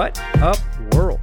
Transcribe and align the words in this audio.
What 0.00 0.18
up, 0.40 0.56
world? 0.94 1.20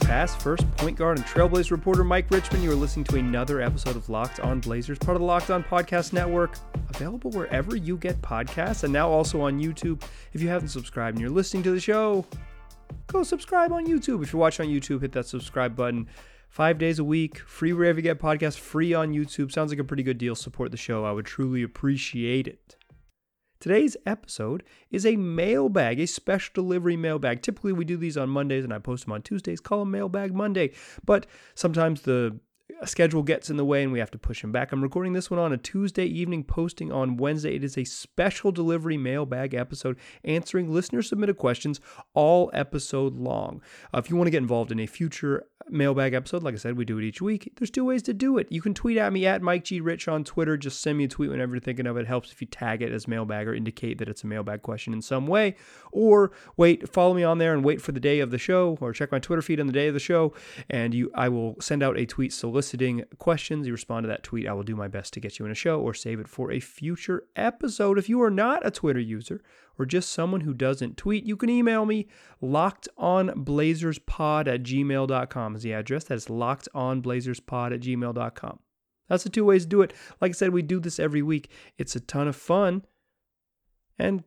Past 0.00 0.40
first 0.42 0.68
point 0.72 0.98
guard 0.98 1.16
and 1.16 1.24
Trailblazer 1.28 1.70
reporter 1.70 2.02
Mike 2.02 2.28
Richman. 2.28 2.60
You 2.60 2.72
are 2.72 2.74
listening 2.74 3.04
to 3.04 3.18
another 3.18 3.60
episode 3.60 3.94
of 3.94 4.08
Locked 4.08 4.40
On 4.40 4.58
Blazers, 4.58 4.98
part 4.98 5.14
of 5.14 5.20
the 5.20 5.26
Locked 5.26 5.50
On 5.50 5.62
Podcast 5.62 6.12
Network, 6.12 6.56
available 6.92 7.30
wherever 7.30 7.76
you 7.76 7.96
get 7.96 8.20
podcasts, 8.20 8.82
and 8.82 8.92
now 8.92 9.08
also 9.08 9.40
on 9.42 9.60
YouTube. 9.60 10.02
If 10.32 10.42
you 10.42 10.48
haven't 10.48 10.70
subscribed 10.70 11.14
and 11.14 11.20
you're 11.20 11.30
listening 11.30 11.62
to 11.62 11.70
the 11.70 11.78
show, 11.78 12.26
go 13.06 13.22
subscribe 13.22 13.70
on 13.70 13.86
YouTube. 13.86 14.24
If 14.24 14.32
you're 14.32 14.40
watching 14.40 14.66
on 14.66 14.74
YouTube, 14.74 15.00
hit 15.00 15.12
that 15.12 15.26
subscribe 15.26 15.76
button. 15.76 16.08
Five 16.48 16.78
days 16.78 16.98
a 16.98 17.04
week, 17.04 17.38
free 17.38 17.72
wherever 17.72 18.00
you 18.00 18.02
get 18.02 18.18
podcasts, 18.18 18.58
free 18.58 18.92
on 18.92 19.12
YouTube. 19.12 19.52
Sounds 19.52 19.70
like 19.70 19.78
a 19.78 19.84
pretty 19.84 20.02
good 20.02 20.18
deal. 20.18 20.34
Support 20.34 20.72
the 20.72 20.76
show. 20.76 21.04
I 21.04 21.12
would 21.12 21.26
truly 21.26 21.62
appreciate 21.62 22.48
it. 22.48 22.74
Today's 23.64 23.96
episode 24.04 24.62
is 24.90 25.06
a 25.06 25.16
mailbag, 25.16 25.98
a 25.98 26.06
special 26.06 26.50
delivery 26.52 26.98
mailbag. 26.98 27.40
Typically, 27.40 27.72
we 27.72 27.86
do 27.86 27.96
these 27.96 28.18
on 28.18 28.28
Mondays 28.28 28.62
and 28.62 28.74
I 28.74 28.78
post 28.78 29.06
them 29.06 29.14
on 29.14 29.22
Tuesdays, 29.22 29.58
call 29.58 29.78
them 29.78 29.90
Mailbag 29.90 30.34
Monday. 30.34 30.72
But 31.02 31.26
sometimes 31.54 32.02
the 32.02 32.38
schedule 32.84 33.22
gets 33.22 33.50
in 33.50 33.56
the 33.56 33.64
way 33.64 33.82
and 33.82 33.92
we 33.92 33.98
have 33.98 34.10
to 34.10 34.18
push 34.18 34.40
them 34.40 34.52
back. 34.52 34.72
I'm 34.72 34.82
recording 34.82 35.12
this 35.12 35.30
one 35.30 35.40
on 35.40 35.52
a 35.52 35.56
Tuesday 35.56 36.06
evening, 36.06 36.44
posting 36.44 36.90
on 36.90 37.16
Wednesday. 37.16 37.56
It 37.56 37.64
is 37.64 37.76
a 37.76 37.84
special 37.84 38.52
delivery 38.52 38.96
mailbag 38.96 39.54
episode 39.54 39.98
answering 40.24 40.72
listener 40.72 41.02
submitted 41.02 41.36
questions 41.36 41.80
all 42.14 42.50
episode 42.52 43.14
long. 43.14 43.62
Uh, 43.94 43.98
if 43.98 44.10
you 44.10 44.16
want 44.16 44.26
to 44.26 44.32
get 44.32 44.38
involved 44.38 44.72
in 44.72 44.80
a 44.80 44.86
future 44.86 45.46
mailbag 45.68 46.14
episode. 46.14 46.42
Like 46.42 46.54
I 46.54 46.58
said, 46.58 46.76
we 46.76 46.84
do 46.84 46.98
it 46.98 47.04
each 47.04 47.22
week. 47.22 47.52
There's 47.56 47.70
two 47.70 47.84
ways 47.84 48.02
to 48.02 48.12
do 48.14 48.38
it. 48.38 48.46
You 48.50 48.60
can 48.60 48.74
tweet 48.74 48.98
at 48.98 49.12
me 49.12 49.26
at 49.26 49.42
Mike 49.42 49.64
G 49.64 49.80
Rich 49.80 50.08
on 50.08 50.24
Twitter. 50.24 50.56
Just 50.56 50.80
send 50.80 50.98
me 50.98 51.04
a 51.04 51.08
tweet 51.08 51.30
whenever 51.30 51.54
you're 51.54 51.60
thinking 51.60 51.86
of 51.86 51.96
it. 51.96 52.02
it. 52.02 52.06
Helps 52.06 52.32
if 52.32 52.40
you 52.40 52.46
tag 52.46 52.82
it 52.82 52.92
as 52.92 53.08
mailbag 53.08 53.48
or 53.48 53.54
indicate 53.54 53.98
that 53.98 54.08
it's 54.08 54.24
a 54.24 54.26
mailbag 54.26 54.62
question 54.62 54.92
in 54.92 55.00
some 55.00 55.26
way. 55.26 55.56
Or 55.92 56.32
wait, 56.56 56.88
follow 56.88 57.14
me 57.14 57.24
on 57.24 57.38
there 57.38 57.54
and 57.54 57.64
wait 57.64 57.80
for 57.80 57.92
the 57.92 58.00
day 58.00 58.20
of 58.20 58.30
the 58.30 58.38
show, 58.38 58.76
or 58.80 58.92
check 58.92 59.12
my 59.12 59.18
Twitter 59.18 59.42
feed 59.42 59.60
on 59.60 59.66
the 59.66 59.72
day 59.72 59.88
of 59.88 59.94
the 59.94 60.00
show, 60.00 60.34
and 60.68 60.92
you 60.92 61.10
I 61.14 61.28
will 61.28 61.56
send 61.60 61.82
out 61.82 61.98
a 61.98 62.06
tweet 62.06 62.32
soliciting 62.32 62.53
questions. 63.18 63.66
You 63.66 63.72
respond 63.72 64.04
to 64.04 64.08
that 64.08 64.22
tweet. 64.22 64.46
I 64.46 64.52
will 64.52 64.62
do 64.62 64.76
my 64.76 64.88
best 64.88 65.12
to 65.14 65.20
get 65.20 65.38
you 65.38 65.44
in 65.44 65.50
a 65.50 65.54
show 65.54 65.80
or 65.80 65.94
save 65.94 66.20
it 66.20 66.28
for 66.28 66.50
a 66.50 66.60
future 66.60 67.24
episode. 67.36 67.98
If 67.98 68.08
you 68.08 68.22
are 68.22 68.30
not 68.30 68.66
a 68.66 68.70
Twitter 68.70 69.00
user 69.00 69.42
or 69.78 69.86
just 69.86 70.12
someone 70.12 70.42
who 70.42 70.54
doesn't 70.54 70.96
tweet, 70.96 71.24
you 71.24 71.36
can 71.36 71.50
email 71.50 71.86
me 71.86 72.06
lockedonblazerspod 72.42 74.46
at 74.46 74.62
gmail.com 74.62 75.56
is 75.56 75.62
the 75.62 75.72
address. 75.72 76.04
That 76.04 76.14
is 76.14 76.26
lockedonblazerspod 76.26 77.74
at 77.74 77.80
gmail.com. 77.80 78.58
That's 79.08 79.24
the 79.24 79.30
two 79.30 79.44
ways 79.44 79.64
to 79.64 79.68
do 79.68 79.82
it. 79.82 79.92
Like 80.20 80.30
I 80.30 80.32
said, 80.32 80.52
we 80.52 80.62
do 80.62 80.80
this 80.80 80.98
every 80.98 81.22
week. 81.22 81.50
It's 81.76 81.96
a 81.96 82.00
ton 82.00 82.28
of 82.28 82.36
fun. 82.36 82.84
And 83.98 84.24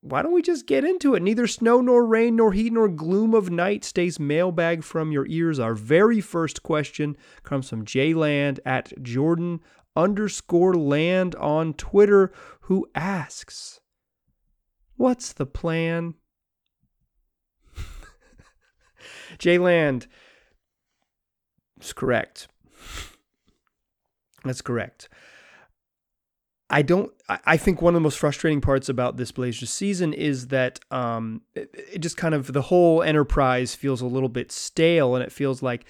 why 0.00 0.22
don't 0.22 0.32
we 0.32 0.42
just 0.42 0.66
get 0.66 0.84
into 0.84 1.14
it? 1.14 1.22
Neither 1.22 1.46
snow 1.46 1.80
nor 1.80 2.06
rain 2.06 2.36
nor 2.36 2.52
heat 2.52 2.72
nor 2.72 2.88
gloom 2.88 3.34
of 3.34 3.50
night 3.50 3.84
stays 3.84 4.20
mailbag 4.20 4.84
from 4.84 5.10
your 5.10 5.26
ears. 5.26 5.58
Our 5.58 5.74
very 5.74 6.20
first 6.20 6.62
question 6.62 7.16
comes 7.42 7.68
from 7.68 7.84
Jay 7.84 8.14
Land 8.14 8.60
at 8.64 8.92
Jordan 9.02 9.60
underscore 9.96 10.74
land 10.74 11.34
on 11.34 11.74
Twitter, 11.74 12.32
who 12.62 12.88
asks, 12.94 13.80
What's 14.96 15.32
the 15.32 15.46
plan? 15.46 16.14
Jay 19.38 19.58
Land 19.58 20.06
is 21.80 21.92
correct. 21.92 22.48
That's 24.44 24.62
correct. 24.62 25.08
I 26.70 26.82
don't. 26.82 27.10
I 27.28 27.56
think 27.56 27.80
one 27.80 27.94
of 27.94 27.96
the 27.96 28.02
most 28.02 28.18
frustrating 28.18 28.60
parts 28.60 28.88
about 28.88 29.16
this 29.16 29.32
Blazers 29.32 29.70
season 29.70 30.12
is 30.12 30.48
that 30.48 30.80
um, 30.90 31.42
it, 31.54 31.74
it 31.94 31.98
just 32.00 32.16
kind 32.18 32.34
of 32.34 32.52
the 32.52 32.62
whole 32.62 33.02
enterprise 33.02 33.74
feels 33.74 34.02
a 34.02 34.06
little 34.06 34.28
bit 34.28 34.52
stale, 34.52 35.14
and 35.14 35.24
it 35.24 35.32
feels 35.32 35.62
like 35.62 35.86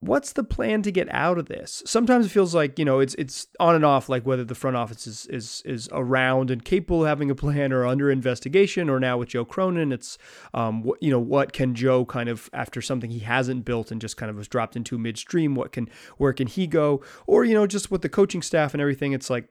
what's 0.00 0.32
the 0.32 0.44
plan 0.44 0.80
to 0.82 0.92
get 0.92 1.08
out 1.12 1.38
of 1.38 1.46
this? 1.46 1.82
Sometimes 1.84 2.26
it 2.26 2.28
feels 2.30 2.54
like 2.54 2.78
you 2.78 2.84
know 2.84 3.00
it's 3.00 3.14
it's 3.14 3.46
on 3.58 3.74
and 3.74 3.84
off, 3.84 4.08
like 4.08 4.24
whether 4.24 4.44
the 4.44 4.54
front 4.54 4.76
office 4.76 5.06
is 5.06 5.26
is 5.26 5.62
is 5.64 5.88
around 5.92 6.50
and 6.50 6.64
capable 6.64 7.02
of 7.02 7.08
having 7.08 7.30
a 7.30 7.34
plan 7.34 7.72
or 7.72 7.86
under 7.86 8.10
investigation, 8.10 8.88
or 8.88 9.00
now 9.00 9.18
with 9.18 9.30
Joe 9.30 9.44
Cronin, 9.44 9.92
it's 9.92 10.18
um 10.54 10.82
what 10.82 11.02
you 11.02 11.10
know 11.10 11.20
what 11.20 11.52
can 11.52 11.74
Joe 11.74 12.04
kind 12.04 12.28
of 12.28 12.48
after 12.52 12.80
something 12.80 13.10
he 13.10 13.20
hasn't 13.20 13.64
built 13.64 13.90
and 13.90 14.00
just 14.00 14.16
kind 14.16 14.30
of 14.30 14.36
was 14.36 14.48
dropped 14.48 14.76
into 14.76 14.98
midstream, 14.98 15.54
what 15.54 15.72
can 15.72 15.88
where 16.16 16.32
can 16.32 16.46
he 16.46 16.66
go, 16.66 17.02
or 17.26 17.44
you 17.44 17.54
know 17.54 17.66
just 17.66 17.90
with 17.90 18.02
the 18.02 18.08
coaching 18.08 18.42
staff 18.42 18.74
and 18.74 18.80
everything, 18.80 19.12
it's 19.12 19.30
like 19.30 19.48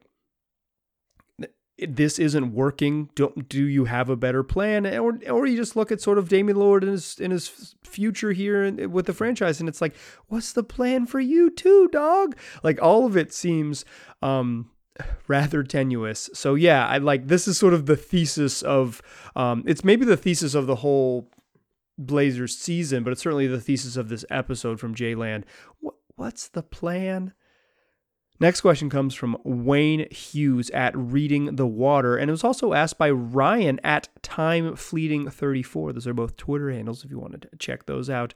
this 1.79 2.17
isn't 2.17 2.53
working. 2.53 3.09
Do, 3.15 3.33
do 3.47 3.65
you 3.65 3.85
have 3.85 4.09
a 4.09 4.15
better 4.15 4.43
plan, 4.43 4.87
or 4.87 5.19
or 5.29 5.45
you 5.45 5.57
just 5.57 5.75
look 5.75 5.91
at 5.91 6.01
sort 6.01 6.17
of 6.17 6.29
Damian 6.29 6.57
Lillard 6.57 6.83
in 6.83 6.89
his 6.89 7.19
in 7.19 7.31
his 7.31 7.75
future 7.83 8.31
here 8.31 8.87
with 8.87 9.05
the 9.05 9.13
franchise, 9.13 9.59
and 9.59 9.69
it's 9.69 9.81
like, 9.81 9.95
what's 10.27 10.53
the 10.53 10.63
plan 10.63 11.05
for 11.05 11.19
you 11.19 11.49
too, 11.49 11.87
dog? 11.89 12.35
Like 12.63 12.81
all 12.81 13.05
of 13.05 13.15
it 13.15 13.33
seems 13.33 13.85
um, 14.21 14.71
rather 15.27 15.63
tenuous. 15.63 16.29
So 16.33 16.55
yeah, 16.55 16.87
I 16.87 16.97
like 16.97 17.27
this 17.27 17.47
is 17.47 17.57
sort 17.57 17.73
of 17.73 17.85
the 17.85 17.97
thesis 17.97 18.61
of 18.61 19.01
um, 19.35 19.63
it's 19.67 19.83
maybe 19.83 20.05
the 20.05 20.17
thesis 20.17 20.55
of 20.55 20.67
the 20.67 20.77
whole 20.77 21.29
Blazers 21.97 22.57
season, 22.57 23.03
but 23.03 23.11
it's 23.11 23.21
certainly 23.21 23.47
the 23.47 23.61
thesis 23.61 23.97
of 23.97 24.09
this 24.09 24.25
episode 24.29 24.79
from 24.79 24.95
Jay 24.95 25.15
Land. 25.15 25.45
What, 25.79 25.95
what's 26.15 26.47
the 26.47 26.63
plan? 26.63 27.33
Next 28.39 28.61
question 28.61 28.89
comes 28.89 29.15
from 29.15 29.37
Wayne 29.43 30.07
Hughes 30.11 30.69
at 30.69 30.95
Reading 30.95 31.55
the 31.55 31.65
Water, 31.65 32.15
and 32.17 32.29
it 32.29 32.31
was 32.31 32.43
also 32.43 32.73
asked 32.73 32.99
by 32.99 33.09
Ryan 33.09 33.79
at 33.83 34.09
Time 34.21 34.75
Fleeting 34.75 35.29
34. 35.29 35.93
Those 35.93 36.05
are 36.05 36.13
both 36.13 36.37
Twitter 36.37 36.71
handles 36.71 37.03
if 37.03 37.09
you 37.09 37.17
wanted 37.17 37.41
to 37.43 37.57
check 37.57 37.87
those 37.87 38.11
out. 38.11 38.35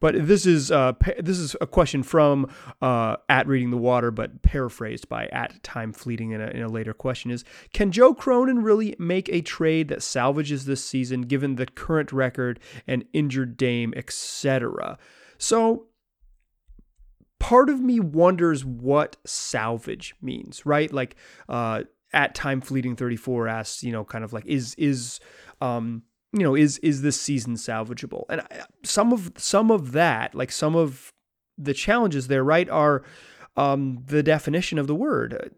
But 0.00 0.26
this 0.28 0.46
is 0.46 0.70
uh, 0.70 0.92
this 1.18 1.38
is 1.38 1.56
a 1.60 1.66
question 1.66 2.02
from 2.02 2.48
uh, 2.80 3.16
at 3.28 3.46
Reading 3.48 3.70
the 3.70 3.78
Water, 3.78 4.10
but 4.10 4.42
paraphrased 4.42 5.08
by 5.08 5.26
at 5.28 5.62
Time 5.62 5.92
Fleeting 5.92 6.32
in 6.32 6.40
a, 6.40 6.48
in 6.48 6.62
a 6.62 6.68
later 6.68 6.92
question 6.92 7.30
is: 7.30 7.42
Can 7.72 7.90
Joe 7.90 8.14
Cronin 8.14 8.62
really 8.62 8.94
make 8.98 9.28
a 9.30 9.40
trade 9.40 9.88
that 9.88 10.02
salvages 10.02 10.66
this 10.66 10.84
season, 10.84 11.22
given 11.22 11.56
the 11.56 11.66
current 11.66 12.12
record 12.12 12.60
and 12.86 13.06
injured 13.12 13.56
Dame, 13.56 13.92
etc.? 13.96 14.98
So 15.36 15.86
part 17.38 17.68
of 17.70 17.80
me 17.80 18.00
wonders 18.00 18.64
what 18.64 19.16
salvage 19.24 20.14
means, 20.20 20.64
right? 20.66 20.92
Like 20.92 21.16
uh, 21.48 21.84
at 22.12 22.34
time 22.34 22.60
fleeting 22.60 22.96
34 22.96 23.48
asks, 23.48 23.82
you 23.82 23.92
know, 23.92 24.04
kind 24.04 24.24
of 24.24 24.32
like 24.32 24.46
is 24.46 24.74
is 24.76 25.20
um 25.60 26.02
you 26.32 26.42
know 26.42 26.54
is 26.54 26.78
is 26.78 27.02
this 27.02 27.20
season 27.20 27.54
salvageable? 27.54 28.24
And 28.28 28.40
I, 28.42 28.64
some 28.84 29.12
of 29.12 29.32
some 29.36 29.70
of 29.70 29.92
that, 29.92 30.34
like 30.34 30.52
some 30.52 30.76
of 30.76 31.12
the 31.56 31.74
challenges 31.74 32.28
there, 32.28 32.44
right, 32.44 32.68
are 32.68 33.02
um, 33.56 34.04
the 34.06 34.22
definition 34.22 34.78
of 34.78 34.86
the 34.86 34.94
word. 34.94 35.52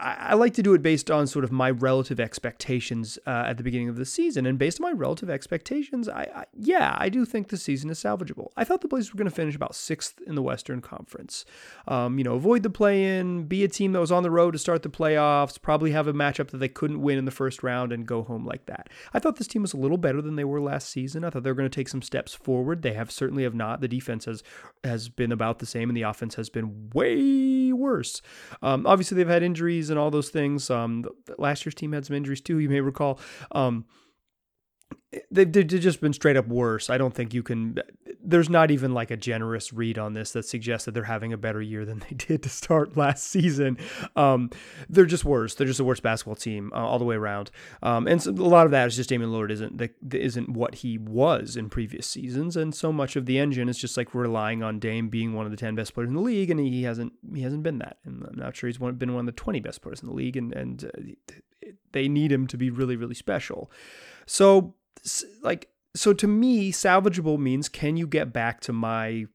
I, 0.00 0.34
like 0.34 0.54
to 0.54 0.62
do 0.62 0.74
it 0.74 0.82
based 0.82 1.10
on 1.10 1.26
sort 1.26 1.44
of 1.44 1.52
my 1.52 1.70
relative 1.70 2.18
expectations 2.18 3.18
uh, 3.26 3.44
at 3.46 3.56
the 3.56 3.62
beginning 3.62 3.88
of 3.88 3.96
the 3.96 4.04
season, 4.04 4.46
and 4.46 4.58
based 4.58 4.80
on 4.80 4.82
my 4.82 4.92
relative 4.92 5.28
expectations, 5.28 6.08
I, 6.08 6.28
I 6.34 6.44
yeah, 6.54 6.96
I 6.98 7.08
do 7.08 7.24
think 7.24 7.48
the 7.48 7.56
season 7.56 7.90
is 7.90 7.98
salvageable. 7.98 8.48
I 8.56 8.64
thought 8.64 8.80
the 8.80 8.88
Blazers 8.88 9.12
were 9.12 9.18
going 9.18 9.28
to 9.28 9.34
finish 9.34 9.54
about 9.54 9.74
sixth 9.74 10.20
in 10.26 10.34
the 10.34 10.42
Western 10.42 10.80
Conference. 10.80 11.44
Um, 11.86 12.18
you 12.18 12.24
know, 12.24 12.34
avoid 12.34 12.62
the 12.62 12.70
play-in, 12.70 13.44
be 13.44 13.62
a 13.64 13.68
team 13.68 13.92
that 13.92 14.00
was 14.00 14.12
on 14.12 14.22
the 14.22 14.30
road 14.30 14.52
to 14.52 14.58
start 14.58 14.82
the 14.82 14.88
playoffs, 14.88 15.60
probably 15.60 15.92
have 15.92 16.06
a 16.06 16.12
matchup 16.12 16.50
that 16.50 16.58
they 16.58 16.68
couldn't 16.68 17.02
win 17.02 17.18
in 17.18 17.24
the 17.24 17.30
first 17.30 17.62
round, 17.62 17.92
and 17.92 18.06
go 18.06 18.22
home 18.22 18.46
like 18.46 18.66
that. 18.66 18.88
I 19.12 19.18
thought 19.18 19.36
this 19.36 19.48
team 19.48 19.62
was 19.62 19.74
a 19.74 19.78
little 19.78 19.98
better 19.98 20.22
than 20.22 20.36
they 20.36 20.44
were 20.44 20.60
last 20.60 20.88
season. 20.88 21.24
I 21.24 21.30
thought 21.30 21.42
they 21.42 21.50
were 21.50 21.54
going 21.54 21.70
to 21.70 21.74
take 21.74 21.88
some 21.88 22.02
steps 22.02 22.34
forward. 22.34 22.82
They 22.82 22.94
have 22.94 23.10
certainly 23.10 23.42
have 23.42 23.54
not. 23.54 23.80
The 23.80 23.88
defense 23.88 24.24
has 24.24 24.42
has 24.82 25.08
been 25.08 25.32
about 25.32 25.58
the 25.58 25.66
same, 25.66 25.90
and 25.90 25.96
the 25.96 26.02
offense 26.02 26.36
has 26.36 26.48
been 26.48 26.90
way 26.94 27.72
worse. 27.72 28.22
Um, 28.62 28.86
obviously, 28.86 29.16
they've 29.16 29.28
had 29.28 29.42
injuries 29.42 29.89
and 29.90 29.98
all 29.98 30.10
those 30.10 30.30
things. 30.30 30.70
Um, 30.70 31.06
last 31.38 31.64
year's 31.64 31.74
team 31.74 31.92
had 31.92 32.06
some 32.06 32.16
injuries 32.16 32.40
too, 32.40 32.58
you 32.58 32.68
may 32.68 32.80
recall. 32.80 33.18
Um, 33.52 33.84
they've, 35.30 35.50
they've 35.50 35.66
just 35.66 36.00
been 36.00 36.12
straight 36.12 36.36
up 36.36 36.46
worse. 36.46 36.88
I 36.88 36.98
don't 36.98 37.14
think 37.14 37.34
you 37.34 37.42
can. 37.42 37.78
There's 38.22 38.48
not 38.48 38.70
even 38.70 38.94
like 38.94 39.10
a 39.10 39.16
generous 39.16 39.72
read 39.72 39.98
on 39.98 40.14
this 40.14 40.32
that 40.32 40.44
suggests 40.44 40.84
that 40.84 40.92
they're 40.92 41.04
having 41.04 41.32
a 41.32 41.36
better 41.36 41.60
year 41.60 41.84
than 41.84 41.98
they 42.10 42.14
did 42.14 42.42
to 42.44 42.48
start 42.48 42.96
last 42.96 43.26
season. 43.26 43.78
Um, 44.16 44.50
they're 44.88 45.06
just 45.06 45.24
worse. 45.24 45.54
They're 45.54 45.66
just 45.66 45.80
a 45.80 45.84
worse 45.84 46.00
basketball 46.00 46.36
team 46.36 46.72
uh, 46.74 46.78
all 46.78 46.98
the 46.98 47.04
way 47.04 47.16
around. 47.16 47.50
Um, 47.82 48.06
and 48.06 48.22
so 48.22 48.30
a 48.30 48.32
lot 48.32 48.66
of 48.66 48.72
that 48.72 48.86
is 48.86 48.96
just 48.96 49.08
Damian 49.08 49.30
Lillard 49.30 49.50
isn't 49.50 49.78
the, 49.78 49.90
isn't 50.12 50.48
what 50.50 50.76
he 50.76 50.98
was 50.98 51.56
in 51.56 51.68
previous 51.68 52.06
seasons, 52.06 52.56
and 52.56 52.74
so 52.74 52.92
much 52.92 53.16
of 53.16 53.26
the 53.26 53.38
engine 53.38 53.68
is 53.68 53.78
just 53.78 53.96
like 53.96 54.14
relying 54.14 54.62
on 54.62 54.78
Dame 54.78 55.08
being 55.08 55.34
one 55.34 55.44
of 55.44 55.50
the 55.50 55.56
ten 55.56 55.74
best 55.74 55.94
players 55.94 56.08
in 56.08 56.14
the 56.14 56.20
league, 56.20 56.50
and 56.50 56.60
he 56.60 56.84
hasn't 56.84 57.12
he 57.34 57.42
hasn't 57.42 57.62
been 57.62 57.78
that. 57.78 57.98
And 58.04 58.24
I'm 58.24 58.36
not 58.36 58.56
sure 58.56 58.68
he's 58.68 58.78
one, 58.80 58.94
been 58.94 59.12
one 59.14 59.20
of 59.20 59.26
the 59.26 59.32
twenty 59.32 59.60
best 59.60 59.82
players 59.82 60.00
in 60.00 60.08
the 60.08 60.14
league, 60.14 60.36
and 60.36 60.52
and 60.54 60.84
uh, 60.84 61.70
they 61.92 62.08
need 62.08 62.30
him 62.30 62.46
to 62.46 62.56
be 62.56 62.70
really 62.70 62.96
really 62.96 63.14
special. 63.14 63.70
So 64.26 64.74
like 65.42 65.68
so 65.94 66.12
to 66.12 66.26
me 66.26 66.72
salvageable 66.72 67.38
means 67.38 67.68
can 67.68 67.96
you 67.96 68.06
get 68.06 68.32
back 68.32 68.60
to 68.60 68.72
my 68.72 69.26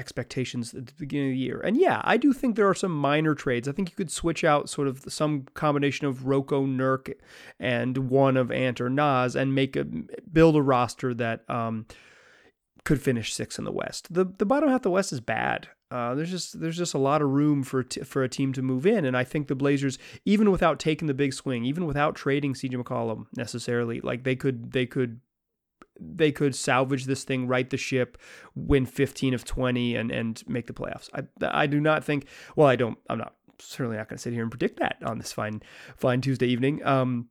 expectations 0.00 0.74
at 0.74 0.86
the 0.86 0.92
beginning 0.98 1.28
of 1.28 1.34
the 1.34 1.38
year. 1.38 1.60
And 1.60 1.76
yeah, 1.76 2.00
I 2.04 2.16
do 2.16 2.32
think 2.32 2.56
there 2.56 2.68
are 2.68 2.74
some 2.74 2.90
minor 2.92 3.34
trades. 3.34 3.68
I 3.68 3.72
think 3.72 3.90
you 3.90 3.96
could 3.96 4.10
switch 4.10 4.44
out 4.44 4.68
sort 4.68 4.88
of 4.88 5.04
some 5.08 5.46
combination 5.54 6.06
of 6.06 6.26
Rocco, 6.26 6.66
Nurk, 6.66 7.12
and 7.60 8.08
one 8.08 8.36
of 8.36 8.50
Ant 8.50 8.80
or 8.80 8.88
Nas 8.88 9.36
and 9.36 9.54
make 9.54 9.76
a 9.76 9.84
build 9.84 10.56
a 10.56 10.62
roster 10.62 11.12
that 11.14 11.48
um, 11.48 11.86
could 12.84 13.00
finish 13.00 13.34
sixth 13.34 13.58
in 13.58 13.64
the 13.64 13.72
West. 13.72 14.12
The 14.12 14.24
the 14.24 14.46
bottom 14.46 14.70
half 14.70 14.76
of 14.76 14.82
the 14.82 14.90
West 14.90 15.12
is 15.12 15.20
bad. 15.20 15.68
Uh, 15.90 16.14
there's 16.14 16.30
just 16.30 16.60
there's 16.60 16.76
just 16.76 16.94
a 16.94 16.98
lot 16.98 17.20
of 17.20 17.30
room 17.30 17.64
for 17.64 17.82
t- 17.82 18.02
for 18.02 18.22
a 18.22 18.28
team 18.28 18.52
to 18.52 18.62
move 18.62 18.86
in, 18.86 19.04
and 19.04 19.16
I 19.16 19.24
think 19.24 19.48
the 19.48 19.56
Blazers, 19.56 19.98
even 20.24 20.50
without 20.50 20.78
taking 20.78 21.08
the 21.08 21.14
big 21.14 21.32
swing, 21.34 21.64
even 21.64 21.84
without 21.84 22.14
trading 22.14 22.54
CJ 22.54 22.82
McCollum 22.82 23.26
necessarily, 23.36 24.00
like 24.00 24.22
they 24.22 24.36
could 24.36 24.70
they 24.70 24.86
could 24.86 25.20
they 25.98 26.30
could 26.30 26.54
salvage 26.54 27.06
this 27.06 27.24
thing, 27.24 27.46
right 27.46 27.68
the 27.68 27.76
ship, 27.76 28.18
win 28.54 28.86
15 28.86 29.34
of 29.34 29.44
20, 29.44 29.96
and 29.96 30.12
and 30.12 30.42
make 30.46 30.68
the 30.68 30.72
playoffs. 30.72 31.08
I 31.12 31.24
I 31.62 31.66
do 31.66 31.80
not 31.80 32.04
think. 32.04 32.26
Well, 32.54 32.68
I 32.68 32.76
don't. 32.76 32.98
I'm 33.08 33.18
not 33.18 33.34
certainly 33.58 33.96
not 33.96 34.08
going 34.08 34.16
to 34.16 34.22
sit 34.22 34.32
here 34.32 34.42
and 34.42 34.50
predict 34.50 34.78
that 34.78 34.96
on 35.04 35.18
this 35.18 35.32
fine 35.32 35.60
fine 35.96 36.20
Tuesday 36.20 36.46
evening. 36.46 36.84
Um, 36.86 37.28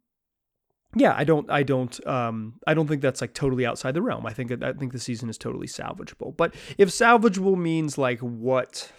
yeah, 0.95 1.13
I 1.15 1.23
don't, 1.23 1.49
I 1.49 1.63
don't, 1.63 2.05
um, 2.07 2.55
I 2.65 2.73
don't 2.73 2.87
think 2.87 3.01
that's 3.01 3.21
like 3.21 3.33
totally 3.33 3.65
outside 3.65 3.93
the 3.93 4.01
realm. 4.01 4.25
I 4.25 4.33
think, 4.33 4.51
I 4.63 4.73
think 4.73 4.91
the 4.91 4.99
season 4.99 5.29
is 5.29 5.37
totally 5.37 5.67
salvageable. 5.67 6.35
But 6.35 6.55
if 6.77 6.89
salvageable 6.89 7.57
means 7.57 7.97
like 7.97 8.19
what, 8.19 8.91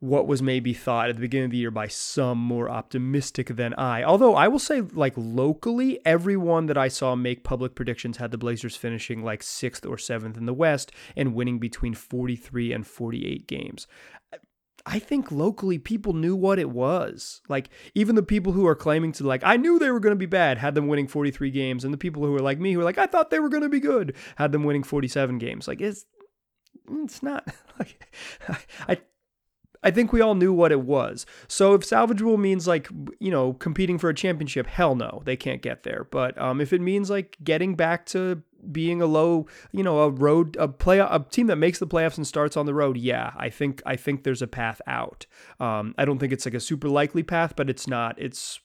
what 0.00 0.26
was 0.26 0.42
maybe 0.42 0.74
thought 0.74 1.08
at 1.08 1.16
the 1.16 1.20
beginning 1.20 1.46
of 1.46 1.50
the 1.50 1.56
year 1.58 1.70
by 1.70 1.88
some 1.88 2.38
more 2.38 2.70
optimistic 2.70 3.48
than 3.48 3.74
I, 3.74 4.02
although 4.02 4.34
I 4.34 4.48
will 4.48 4.58
say 4.58 4.80
like 4.80 5.14
locally, 5.16 5.98
everyone 6.04 6.66
that 6.66 6.78
I 6.78 6.88
saw 6.88 7.14
make 7.14 7.44
public 7.44 7.74
predictions 7.74 8.16
had 8.18 8.30
the 8.30 8.38
Blazers 8.38 8.76
finishing 8.76 9.22
like 9.22 9.42
sixth 9.42 9.86
or 9.86 9.98
seventh 9.98 10.36
in 10.36 10.46
the 10.46 10.54
West 10.54 10.92
and 11.16 11.34
winning 11.34 11.58
between 11.58 11.94
43 11.94 12.72
and 12.72 12.86
48 12.86 13.46
games. 13.46 13.86
I 14.86 14.98
think 14.98 15.32
locally 15.32 15.78
people 15.78 16.12
knew 16.12 16.36
what 16.36 16.58
it 16.58 16.70
was. 16.70 17.40
Like 17.48 17.70
even 17.94 18.16
the 18.16 18.22
people 18.22 18.52
who 18.52 18.66
are 18.66 18.74
claiming 18.74 19.12
to 19.12 19.26
like 19.26 19.42
I 19.44 19.56
knew 19.56 19.78
they 19.78 19.90
were 19.90 20.00
going 20.00 20.14
to 20.14 20.16
be 20.16 20.26
bad 20.26 20.58
had 20.58 20.74
them 20.74 20.88
winning 20.88 21.08
43 21.08 21.50
games 21.50 21.84
and 21.84 21.92
the 21.92 21.98
people 21.98 22.24
who 22.24 22.34
are 22.34 22.40
like 22.40 22.58
me 22.58 22.72
who 22.72 22.80
are 22.80 22.84
like 22.84 22.98
I 22.98 23.06
thought 23.06 23.30
they 23.30 23.40
were 23.40 23.48
going 23.48 23.62
to 23.62 23.68
be 23.68 23.80
good 23.80 24.14
had 24.36 24.52
them 24.52 24.64
winning 24.64 24.82
47 24.82 25.38
games. 25.38 25.66
Like 25.66 25.80
it's 25.80 26.04
it's 27.02 27.22
not 27.22 27.46
like 27.78 28.12
I 28.86 28.98
I 29.84 29.90
think 29.90 30.12
we 30.12 30.22
all 30.22 30.34
knew 30.34 30.52
what 30.52 30.72
it 30.72 30.80
was. 30.80 31.26
So 31.46 31.74
if 31.74 31.82
salvageable 31.82 32.38
means 32.38 32.66
like, 32.66 32.88
you 33.20 33.30
know, 33.30 33.52
competing 33.52 33.98
for 33.98 34.08
a 34.08 34.14
championship, 34.14 34.66
hell 34.66 34.96
no, 34.96 35.22
they 35.26 35.36
can't 35.36 35.60
get 35.60 35.82
there. 35.82 36.08
But 36.10 36.40
um, 36.40 36.62
if 36.62 36.72
it 36.72 36.80
means 36.80 37.10
like 37.10 37.36
getting 37.44 37.74
back 37.74 38.06
to 38.06 38.42
being 38.72 39.02
a 39.02 39.06
low, 39.06 39.46
you 39.72 39.82
know, 39.82 40.00
a 40.00 40.10
road 40.10 40.56
a 40.58 40.68
play 40.68 40.98
a 40.98 41.24
team 41.30 41.46
that 41.48 41.56
makes 41.56 41.78
the 41.78 41.86
playoffs 41.86 42.16
and 42.16 42.26
starts 42.26 42.56
on 42.56 42.66
the 42.66 42.74
road, 42.74 42.96
yeah, 42.96 43.32
I 43.36 43.50
think 43.50 43.82
I 43.86 43.96
think 43.96 44.24
there's 44.24 44.42
a 44.42 44.46
path 44.46 44.80
out. 44.86 45.26
Um, 45.60 45.94
I 45.98 46.04
don't 46.04 46.18
think 46.18 46.32
it's 46.32 46.44
like 46.44 46.54
a 46.54 46.60
super 46.60 46.88
likely 46.88 47.22
path, 47.22 47.54
but 47.56 47.70
it's 47.70 47.86
not. 47.86 48.20
It's 48.20 48.60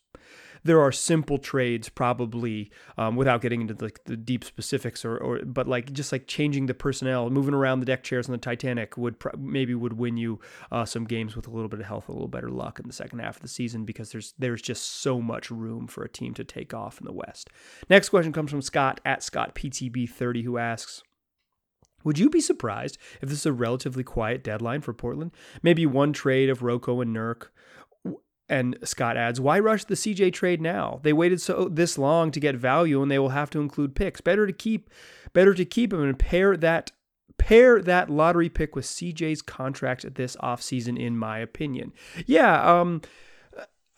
there 0.64 0.82
are 0.82 0.92
simple 0.92 1.38
trades 1.38 1.90
probably 1.90 2.72
um, 2.98 3.16
without 3.16 3.42
getting 3.42 3.62
into 3.62 3.74
the, 3.74 3.92
the 4.06 4.18
deep 4.18 4.44
specifics 4.44 5.06
or, 5.06 5.18
or 5.18 5.40
but 5.46 5.68
like 5.68 5.92
just 5.94 6.12
like 6.12 6.28
changing 6.28 6.66
the 6.66 6.74
personnel 6.74 7.30
moving 7.30 7.54
around 7.54 7.80
the 7.80 7.86
deck 7.86 8.04
chairs 8.04 8.28
on 8.28 8.32
the 8.32 8.38
titanic 8.38 8.98
would 8.98 9.16
maybe 9.38 9.74
would 9.76 9.94
win 9.94 10.18
you 10.18 10.40
uh, 10.72 10.86
some 10.86 11.06
games 11.06 11.36
with 11.36 11.48
a 11.48 11.52
little 11.52 11.70
bit 11.70 11.80
of 11.80 11.86
health 11.86 12.10
a 12.10 12.12
little 12.12 12.28
better 12.28 12.50
luck 12.50 12.80
in 12.80 12.88
the 12.88 12.94
second 12.94 13.20
half 13.20 13.38
of 13.38 13.42
the 13.42 13.48
season 13.48 13.86
because 13.86 14.12
there's 14.12 14.34
there's 14.38 14.62
just 14.62 15.02
so 15.02 15.22
much 15.22 15.52
room 15.52 15.88
for 15.88 16.04
a 16.04 16.10
team 16.10 16.34
to 16.34 16.44
take 16.44 16.74
off 16.74 17.00
in 17.00 17.06
the 17.06 17.14
west 17.14 17.50
next 17.90 18.10
question 18.10 18.34
comes 18.34 18.52
from 18.52 18.62
scott 18.62 19.00
at 19.06 19.24
scott 19.24 19.56
ptb 19.56 20.10
30 20.10 20.44
who 20.44 20.58
asks 20.58 21.04
would 22.04 22.18
you 22.18 22.30
be 22.30 22.42
surprised 22.42 22.98
if 23.22 23.30
this 23.30 23.40
is 23.40 23.46
a 23.46 23.54
relatively 23.54 24.04
quiet 24.04 24.44
deadline 24.44 24.82
for 24.82 24.94
Portland? 24.94 25.32
Maybe 25.62 25.86
one 25.86 26.14
trade 26.14 26.50
of 26.50 26.64
Rocco 26.64 27.02
and 27.02 27.16
Nurk, 27.16 27.48
and 28.50 28.78
Scott 28.84 29.18
adds, 29.18 29.40
"Why 29.40 29.60
rush 29.60 29.84
the 29.86 29.96
CJ 29.96 30.34
trade 30.34 30.62
now? 30.62 31.00
They 31.04 31.14
waited 31.14 31.42
so 31.42 31.70
this 31.70 31.98
long 31.98 32.32
to 32.32 32.40
get 32.40 32.56
value, 32.56 33.02
and 33.02 33.12
they 33.12 33.20
will 33.20 33.30
have 33.30 33.50
to 33.52 33.62
include 33.62 33.96
picks. 33.96 34.22
Better 34.22 34.48
to 34.48 34.54
keep, 34.54 34.90
better 35.34 35.54
to 35.54 35.66
keep 35.66 35.94
him 35.94 36.02
and 36.02 36.18
pair 36.18 36.58
that 36.58 36.92
pair 37.38 37.82
that 37.82 38.10
lottery 38.10 38.50
pick 38.50 38.76
with 38.76 38.86
CJ's 38.86 39.42
contract 39.42 40.16
this 40.16 40.36
offseason, 40.38 41.00
in 41.00 41.18
my 41.18 41.40
opinion. 41.40 41.94
Yeah, 42.26 42.80
um, 42.80 43.02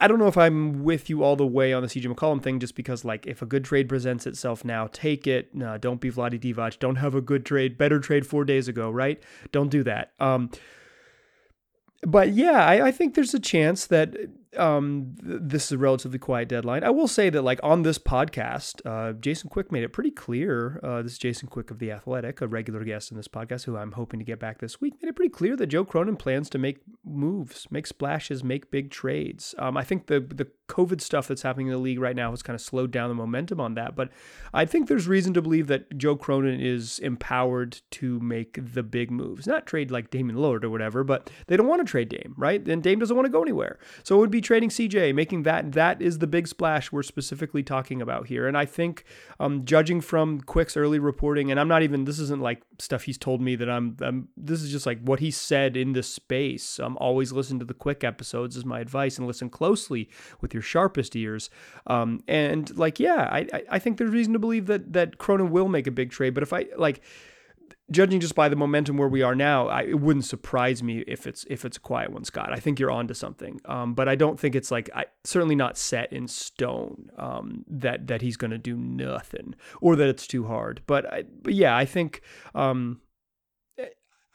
I 0.01 0.07
don't 0.07 0.17
know 0.17 0.27
if 0.27 0.37
I'm 0.37 0.83
with 0.83 1.11
you 1.11 1.23
all 1.23 1.35
the 1.35 1.45
way 1.45 1.73
on 1.73 1.83
the 1.83 1.87
CJ 1.87 2.11
McCollum 2.11 2.41
thing, 2.41 2.59
just 2.59 2.75
because 2.75 3.05
like 3.05 3.27
if 3.27 3.43
a 3.43 3.45
good 3.45 3.63
trade 3.63 3.87
presents 3.87 4.25
itself 4.25 4.65
now, 4.65 4.87
take 4.91 5.27
it. 5.27 5.53
No, 5.53 5.77
don't 5.77 6.01
be 6.01 6.09
Vlade 6.09 6.39
Divac. 6.39 6.79
Don't 6.79 6.95
have 6.95 7.13
a 7.13 7.21
good 7.21 7.45
trade, 7.45 7.77
better 7.77 7.99
trade 7.99 8.25
four 8.25 8.43
days 8.43 8.67
ago, 8.67 8.89
right? 8.89 9.21
Don't 9.51 9.69
do 9.69 9.83
that. 9.83 10.13
Um, 10.19 10.49
but 12.01 12.29
yeah, 12.29 12.65
I, 12.65 12.87
I, 12.87 12.91
think 12.91 13.13
there's 13.13 13.35
a 13.35 13.39
chance 13.39 13.85
that 13.85 14.15
um, 14.57 15.15
th- 15.25 15.39
this 15.41 15.65
is 15.65 15.71
a 15.73 15.77
relatively 15.77 16.19
quiet 16.19 16.49
deadline. 16.49 16.83
I 16.83 16.89
will 16.89 17.07
say 17.07 17.29
that, 17.29 17.41
like 17.41 17.59
on 17.63 17.83
this 17.83 17.97
podcast, 17.97 18.81
uh, 18.85 19.13
Jason 19.13 19.49
Quick 19.49 19.71
made 19.71 19.83
it 19.83 19.89
pretty 19.89 20.11
clear. 20.11 20.79
Uh, 20.83 21.01
this 21.01 21.13
is 21.13 21.17
Jason 21.17 21.47
Quick 21.47 21.71
of 21.71 21.79
the 21.79 21.91
Athletic, 21.91 22.41
a 22.41 22.47
regular 22.47 22.83
guest 22.83 23.11
in 23.11 23.17
this 23.17 23.27
podcast, 23.27 23.65
who 23.65 23.77
I'm 23.77 23.93
hoping 23.93 24.19
to 24.19 24.25
get 24.25 24.39
back 24.39 24.59
this 24.59 24.81
week. 24.81 24.95
Made 25.01 25.09
it 25.09 25.15
pretty 25.15 25.29
clear 25.29 25.55
that 25.55 25.67
Joe 25.67 25.85
Cronin 25.85 26.17
plans 26.17 26.49
to 26.51 26.57
make 26.57 26.79
moves, 27.05 27.67
make 27.71 27.87
splashes, 27.87 28.43
make 28.43 28.71
big 28.71 28.91
trades. 28.91 29.55
Um, 29.57 29.77
I 29.77 29.83
think 29.83 30.07
the 30.07 30.19
the 30.19 30.47
COVID 30.67 31.01
stuff 31.01 31.27
that's 31.27 31.41
happening 31.41 31.67
in 31.67 31.73
the 31.73 31.79
league 31.79 31.99
right 31.99 32.15
now 32.15 32.31
has 32.31 32.41
kind 32.41 32.55
of 32.55 32.61
slowed 32.61 32.91
down 32.91 33.09
the 33.09 33.15
momentum 33.15 33.59
on 33.59 33.73
that, 33.75 33.95
but 33.95 34.09
I 34.53 34.65
think 34.65 34.87
there's 34.87 35.07
reason 35.07 35.33
to 35.33 35.41
believe 35.41 35.67
that 35.67 35.97
Joe 35.97 36.15
Cronin 36.15 36.61
is 36.61 36.97
empowered 36.99 37.81
to 37.91 38.19
make 38.21 38.57
the 38.73 38.81
big 38.81 39.11
moves, 39.11 39.45
not 39.45 39.65
trade 39.65 39.91
like 39.91 40.09
Damian 40.09 40.37
Lillard 40.37 40.63
or 40.63 40.69
whatever, 40.69 41.03
but 41.03 41.29
they 41.47 41.57
don't 41.57 41.67
want 41.67 41.85
to 41.85 41.89
trade 41.89 42.07
Dame, 42.07 42.33
right? 42.37 42.65
And 42.65 42.81
Dame 42.81 42.99
doesn't 42.99 43.15
want 43.15 43.25
to 43.25 43.31
go 43.31 43.41
anywhere, 43.41 43.79
so 44.03 44.15
it 44.15 44.19
would 44.19 44.31
be 44.31 44.40
trading 44.41 44.69
CJ, 44.69 45.13
making 45.15 45.43
that 45.43 45.71
that 45.73 46.01
is 46.01 46.19
the 46.19 46.27
big 46.27 46.47
splash 46.47 46.91
we're 46.91 47.03
specifically 47.03 47.63
talking 47.63 48.01
about 48.01 48.27
here. 48.27 48.47
And 48.47 48.57
I 48.57 48.65
think, 48.65 49.03
um, 49.39 49.65
judging 49.65 50.01
from 50.01 50.41
Quick's 50.41 50.75
early 50.75 50.99
reporting, 50.99 51.51
and 51.51 51.59
I'm 51.59 51.67
not 51.67 51.83
even 51.83 52.05
this 52.05 52.19
isn't 52.19 52.41
like 52.41 52.61
stuff 52.79 53.03
he's 53.03 53.17
told 53.17 53.41
me 53.41 53.55
that 53.55 53.69
I'm, 53.69 53.97
I'm 54.01 54.27
this 54.35 54.61
is 54.61 54.71
just 54.71 54.85
like 54.85 54.99
what 55.01 55.19
he 55.19 55.31
said 55.31 55.77
in 55.77 55.93
the 55.93 56.03
space. 56.03 56.79
Um, 56.79 56.97
always 56.99 57.31
listen 57.31 57.59
to 57.59 57.65
the 57.65 57.73
Quick 57.73 58.03
episodes 58.03 58.55
is 58.55 58.65
my 58.65 58.79
advice, 58.79 59.17
and 59.17 59.27
listen 59.27 59.49
closely 59.49 60.09
with 60.41 60.53
your 60.53 60.63
sharpest 60.63 61.15
ears. 61.15 61.49
Um, 61.87 62.23
and 62.27 62.75
like 62.77 62.99
yeah, 62.99 63.29
I 63.31 63.47
I 63.69 63.79
think 63.79 63.97
there's 63.97 64.11
reason 64.11 64.33
to 64.33 64.39
believe 64.39 64.67
that 64.67 64.93
that 64.93 65.17
Cronin 65.17 65.51
will 65.51 65.67
make 65.67 65.87
a 65.87 65.91
big 65.91 66.11
trade. 66.11 66.33
But 66.33 66.43
if 66.43 66.53
I 66.53 66.65
like 66.77 67.01
judging 67.91 68.19
just 68.19 68.35
by 68.35 68.49
the 68.49 68.55
momentum 68.55 68.97
where 68.97 69.07
we 69.07 69.21
are 69.21 69.35
now, 69.35 69.67
I, 69.67 69.83
it 69.83 69.99
wouldn't 69.99 70.25
surprise 70.25 70.81
me 70.81 71.03
if 71.07 71.27
it's 71.27 71.45
if 71.49 71.65
it's 71.65 71.77
a 71.77 71.79
quiet 71.79 72.11
one, 72.11 72.23
Scott. 72.23 72.51
I 72.51 72.59
think 72.59 72.79
you're 72.79 72.91
onto 72.91 73.13
something, 73.13 73.59
um, 73.65 73.93
but 73.93 74.07
I 74.07 74.15
don't 74.15 74.39
think 74.39 74.55
it's 74.55 74.71
like 74.71 74.89
I, 74.95 75.05
certainly 75.23 75.55
not 75.55 75.77
set 75.77 76.11
in 76.11 76.27
stone 76.27 77.09
um, 77.17 77.65
that 77.67 78.07
that 78.07 78.21
he's 78.21 78.37
going 78.37 78.51
to 78.51 78.57
do 78.57 78.75
nothing 78.75 79.55
or 79.81 79.95
that 79.95 80.07
it's 80.07 80.25
too 80.25 80.45
hard. 80.45 80.81
But, 80.87 81.11
I, 81.11 81.23
but 81.41 81.53
yeah, 81.53 81.75
I 81.75 81.85
think 81.85 82.21
um, 82.55 83.01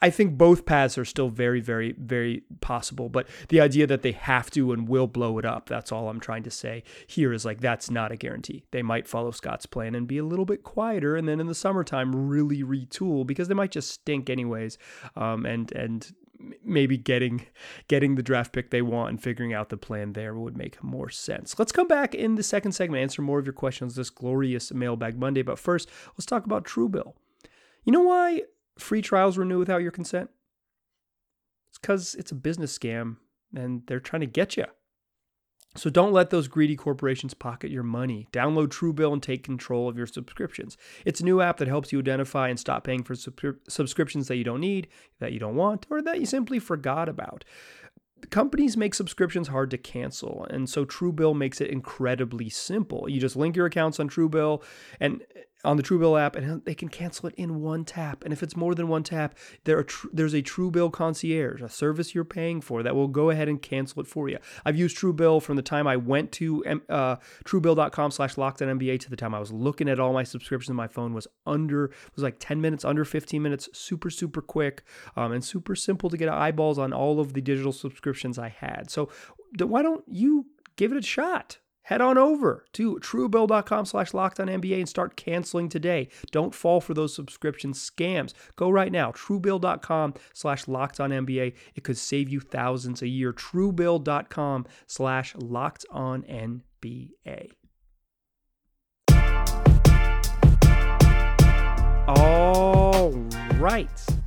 I 0.01 0.11
think 0.11 0.37
both 0.37 0.65
paths 0.65 0.97
are 0.97 1.05
still 1.05 1.29
very, 1.29 1.59
very, 1.59 1.95
very 1.97 2.43
possible. 2.61 3.09
But 3.09 3.27
the 3.49 3.59
idea 3.59 3.87
that 3.87 4.03
they 4.03 4.11
have 4.11 4.51
to 4.51 4.71
and 4.71 4.87
will 4.87 5.07
blow 5.07 5.39
it 5.39 5.45
up, 5.45 5.67
that's 5.67 5.91
all 5.91 6.09
I'm 6.09 6.19
trying 6.19 6.43
to 6.43 6.51
say 6.51 6.83
here 7.07 7.33
is 7.33 7.45
like, 7.45 7.61
that's 7.61 7.89
not 7.89 8.11
a 8.11 8.15
guarantee. 8.15 8.63
They 8.71 8.83
might 8.83 9.07
follow 9.07 9.31
Scott's 9.31 9.65
plan 9.65 9.95
and 9.95 10.07
be 10.07 10.19
a 10.19 10.23
little 10.23 10.45
bit 10.45 10.63
quieter 10.63 11.15
and 11.15 11.27
then 11.27 11.39
in 11.39 11.47
the 11.47 11.55
summertime 11.55 12.27
really 12.27 12.63
retool 12.63 13.25
because 13.25 13.47
they 13.47 13.55
might 13.55 13.71
just 13.71 13.89
stink 13.89 14.29
anyways. 14.29 14.77
Um, 15.15 15.45
and, 15.45 15.71
and, 15.71 16.11
maybe 16.63 16.97
getting 16.97 17.47
getting 17.87 18.13
the 18.13 18.21
draft 18.21 18.53
pick 18.53 18.69
they 18.69 18.83
want 18.83 19.09
and 19.09 19.23
figuring 19.23 19.55
out 19.55 19.69
the 19.69 19.75
plan 19.77 20.13
there 20.13 20.35
would 20.35 20.55
make 20.55 20.83
more 20.83 21.09
sense. 21.09 21.57
Let's 21.57 21.71
come 21.71 21.87
back 21.87 22.13
in 22.13 22.35
the 22.35 22.43
second 22.43 22.73
segment, 22.73 23.01
answer 23.01 23.23
more 23.23 23.39
of 23.39 23.45
your 23.47 23.53
questions 23.53 23.95
this 23.95 24.11
glorious 24.11 24.71
mailbag 24.71 25.17
Monday. 25.17 25.41
But 25.41 25.57
first, 25.57 25.89
let's 26.09 26.27
talk 26.27 26.45
about 26.45 26.63
Truebill. 26.63 27.13
You 27.85 27.91
know 27.91 28.01
why 28.01 28.43
free 28.77 29.01
trials 29.01 29.37
renew 29.37 29.59
without 29.59 29.81
your 29.81 29.91
consent? 29.91 30.29
It's 31.69 31.77
because 31.77 32.15
it's 32.15 32.31
a 32.31 32.35
business 32.35 32.77
scam 32.77 33.17
and 33.55 33.83
they're 33.87 33.99
trying 33.99 34.21
to 34.21 34.27
get 34.27 34.57
you. 34.57 34.65
So 35.75 35.91
don't 35.91 36.11
let 36.11 36.31
those 36.31 36.47
greedy 36.47 36.75
corporations 36.75 37.35
pocket 37.35 37.69
your 37.69 37.83
money. 37.83 38.27
Download 38.31 38.67
Truebill 38.67 39.13
and 39.13 39.21
take 39.21 39.43
control 39.43 39.87
of 39.87 39.95
your 39.95 40.07
subscriptions. 40.07 40.75
It's 41.05 41.21
a 41.21 41.25
new 41.25 41.39
app 41.39 41.57
that 41.57 41.67
helps 41.67 41.91
you 41.91 41.99
identify 41.99 42.49
and 42.49 42.59
stop 42.59 42.83
paying 42.83 43.03
for 43.03 43.13
sub- 43.13 43.39
subscriptions 43.67 44.27
that 44.27 44.37
you 44.37 44.43
don't 44.43 44.59
need, 44.59 44.87
that 45.19 45.33
you 45.33 45.39
don't 45.39 45.55
want, 45.55 45.85
or 45.91 46.01
that 46.01 46.19
you 46.19 46.25
simply 46.25 46.57
forgot 46.57 47.07
about 47.07 47.45
companies 48.29 48.75
make 48.75 48.93
subscriptions 48.93 49.47
hard 49.47 49.69
to 49.69 49.77
cancel 49.77 50.47
and 50.49 50.69
so 50.69 50.83
truebill 50.85 51.37
makes 51.37 51.61
it 51.61 51.69
incredibly 51.69 52.49
simple 52.49 53.07
you 53.07 53.19
just 53.19 53.35
link 53.35 53.55
your 53.55 53.67
accounts 53.67 53.99
on 53.99 54.09
truebill 54.09 54.63
and 54.99 55.23
on 55.63 55.77
the 55.77 55.83
Truebill 55.83 56.19
app, 56.19 56.35
and 56.35 56.63
they 56.65 56.75
can 56.75 56.87
cancel 56.87 57.27
it 57.27 57.35
in 57.35 57.61
one 57.61 57.83
tap. 57.83 58.23
And 58.23 58.31
if 58.31 58.43
it's 58.43 58.55
more 58.55 58.75
than 58.75 58.87
one 58.87 59.03
tap, 59.03 59.35
there 59.63 59.81
tr- 59.83 60.07
there's 60.13 60.33
a 60.33 60.41
Truebill 60.41 60.91
concierge, 60.91 61.61
a 61.61 61.69
service 61.69 62.13
you're 62.13 62.23
paying 62.23 62.61
for 62.61 62.83
that 62.83 62.95
will 62.95 63.07
go 63.07 63.29
ahead 63.29 63.49
and 63.49 63.61
cancel 63.61 64.01
it 64.01 64.07
for 64.07 64.29
you. 64.29 64.37
I've 64.65 64.77
used 64.77 64.97
Truebill 64.97 65.41
from 65.41 65.55
the 65.55 65.61
time 65.61 65.87
I 65.87 65.97
went 65.97 66.31
to 66.33 66.63
uh, 66.89 67.15
Truebill.com 67.43 68.11
slash 68.11 68.35
NBA 68.35 68.99
to 69.01 69.09
the 69.09 69.15
time 69.15 69.33
I 69.33 69.39
was 69.39 69.51
looking 69.51 69.89
at 69.89 69.99
all 69.99 70.13
my 70.13 70.23
subscriptions. 70.23 70.75
My 70.75 70.87
phone 70.87 71.13
was 71.13 71.27
under 71.45 71.91
was 72.15 72.23
like 72.23 72.37
10 72.39 72.61
minutes, 72.61 72.85
under 72.85 73.03
15 73.03 73.41
minutes, 73.41 73.69
super 73.73 74.09
super 74.09 74.41
quick, 74.41 74.83
um, 75.15 75.31
and 75.31 75.43
super 75.43 75.75
simple 75.75 76.09
to 76.09 76.17
get 76.17 76.29
eyeballs 76.29 76.77
on 76.77 76.93
all 76.93 77.19
of 77.19 77.33
the 77.33 77.41
digital 77.41 77.71
subscriptions 77.71 78.37
I 78.37 78.49
had. 78.49 78.89
So 78.91 79.09
why 79.59 79.81
don't 79.81 80.03
you 80.07 80.47
give 80.75 80.91
it 80.91 80.97
a 80.97 81.01
shot? 81.01 81.59
Head 81.87 82.01
on 82.01 82.17
over 82.17 82.65
to 82.73 82.97
truebill.com 82.97 83.85
slash 83.85 84.13
NBA 84.47 84.79
and 84.79 84.89
start 84.89 85.15
canceling 85.15 85.69
today. 85.69 86.09
Don't 86.31 86.53
fall 86.53 86.81
for 86.81 86.93
those 86.93 87.15
subscription 87.15 87.71
scams. 87.71 88.33
Go 88.57 88.69
right 88.69 88.91
now, 88.91 89.11
truebill.com 89.13 90.13
slash 90.33 90.65
NBA. 91.11 91.55
It 91.75 91.83
could 91.83 91.97
save 91.97 92.29
you 92.29 92.41
thousands 92.41 93.01
a 93.01 93.07
year. 93.07 93.31
truebill.com 93.31 94.65
slash 94.85 95.33
NBA. 96.23 97.51
All 102.09 103.11
right 103.59 104.26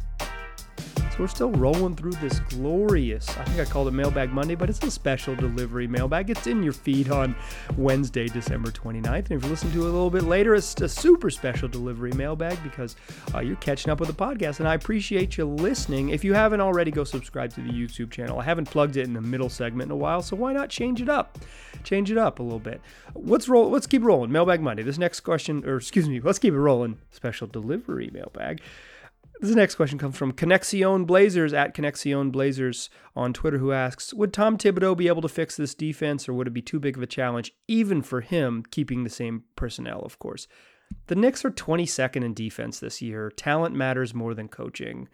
we're 1.20 1.28
still 1.28 1.50
rolling 1.52 1.94
through 1.94 2.12
this 2.12 2.40
glorious, 2.48 3.28
I 3.36 3.44
think 3.44 3.60
I 3.60 3.70
called 3.70 3.88
it 3.88 3.90
Mailbag 3.90 4.32
Monday, 4.32 4.54
but 4.54 4.70
it's 4.70 4.82
a 4.82 4.90
special 4.90 5.36
delivery 5.36 5.86
mailbag. 5.86 6.30
It's 6.30 6.46
in 6.46 6.62
your 6.62 6.72
feed 6.72 7.10
on 7.10 7.36
Wednesday, 7.76 8.26
December 8.26 8.70
29th. 8.70 9.04
And 9.04 9.32
if 9.32 9.44
you 9.44 9.50
listen 9.50 9.70
to 9.72 9.78
it 9.78 9.82
a 9.82 9.84
little 9.84 10.10
bit 10.10 10.22
later, 10.22 10.54
it's 10.54 10.80
a 10.80 10.88
super 10.88 11.28
special 11.28 11.68
delivery 11.68 12.12
mailbag 12.12 12.62
because 12.62 12.96
uh, 13.34 13.40
you're 13.40 13.56
catching 13.56 13.90
up 13.90 14.00
with 14.00 14.08
the 14.08 14.14
podcast. 14.14 14.60
And 14.60 14.68
I 14.68 14.72
appreciate 14.72 15.36
you 15.36 15.44
listening. 15.44 16.08
If 16.08 16.24
you 16.24 16.32
haven't 16.32 16.62
already, 16.62 16.90
go 16.90 17.04
subscribe 17.04 17.52
to 17.54 17.60
the 17.60 17.70
YouTube 17.70 18.10
channel. 18.10 18.40
I 18.40 18.44
haven't 18.44 18.70
plugged 18.70 18.96
it 18.96 19.04
in 19.04 19.12
the 19.12 19.20
middle 19.20 19.50
segment 19.50 19.88
in 19.88 19.92
a 19.92 19.96
while, 19.96 20.22
so 20.22 20.36
why 20.36 20.54
not 20.54 20.70
change 20.70 21.02
it 21.02 21.10
up? 21.10 21.38
Change 21.84 22.10
it 22.10 22.16
up 22.16 22.38
a 22.38 22.42
little 22.42 22.58
bit. 22.58 22.80
Let's 23.14 23.46
roll. 23.46 23.68
Let's 23.68 23.86
keep 23.86 24.02
rolling. 24.02 24.32
Mailbag 24.32 24.62
Monday. 24.62 24.82
This 24.82 24.96
next 24.96 25.20
question, 25.20 25.66
or 25.66 25.76
excuse 25.76 26.08
me, 26.08 26.20
let's 26.20 26.38
keep 26.38 26.54
it 26.54 26.58
rolling. 26.58 26.96
Special 27.10 27.46
delivery 27.46 28.08
mailbag. 28.10 28.62
This 29.40 29.56
next 29.56 29.76
question 29.76 29.98
comes 29.98 30.18
from 30.18 30.32
Connexion 30.32 31.06
Blazers 31.06 31.54
at 31.54 31.72
Connexion 31.72 32.30
Blazers 32.30 32.90
on 33.16 33.32
Twitter, 33.32 33.56
who 33.56 33.72
asks 33.72 34.12
Would 34.12 34.34
Tom 34.34 34.58
Thibodeau 34.58 34.94
be 34.94 35.08
able 35.08 35.22
to 35.22 35.28
fix 35.28 35.56
this 35.56 35.74
defense, 35.74 36.28
or 36.28 36.34
would 36.34 36.46
it 36.46 36.52
be 36.52 36.60
too 36.60 36.78
big 36.78 36.98
of 36.98 37.02
a 37.02 37.06
challenge, 37.06 37.52
even 37.66 38.02
for 38.02 38.20
him, 38.20 38.62
keeping 38.70 39.02
the 39.02 39.08
same 39.08 39.44
personnel, 39.56 40.00
of 40.00 40.18
course? 40.18 40.46
The 41.06 41.14
Knicks 41.14 41.42
are 41.44 41.50
22nd 41.50 42.22
in 42.22 42.34
defense 42.34 42.80
this 42.80 43.00
year. 43.00 43.30
Talent 43.30 43.74
matters 43.74 44.12
more 44.12 44.34
than 44.34 44.48
coaching. 44.48 45.08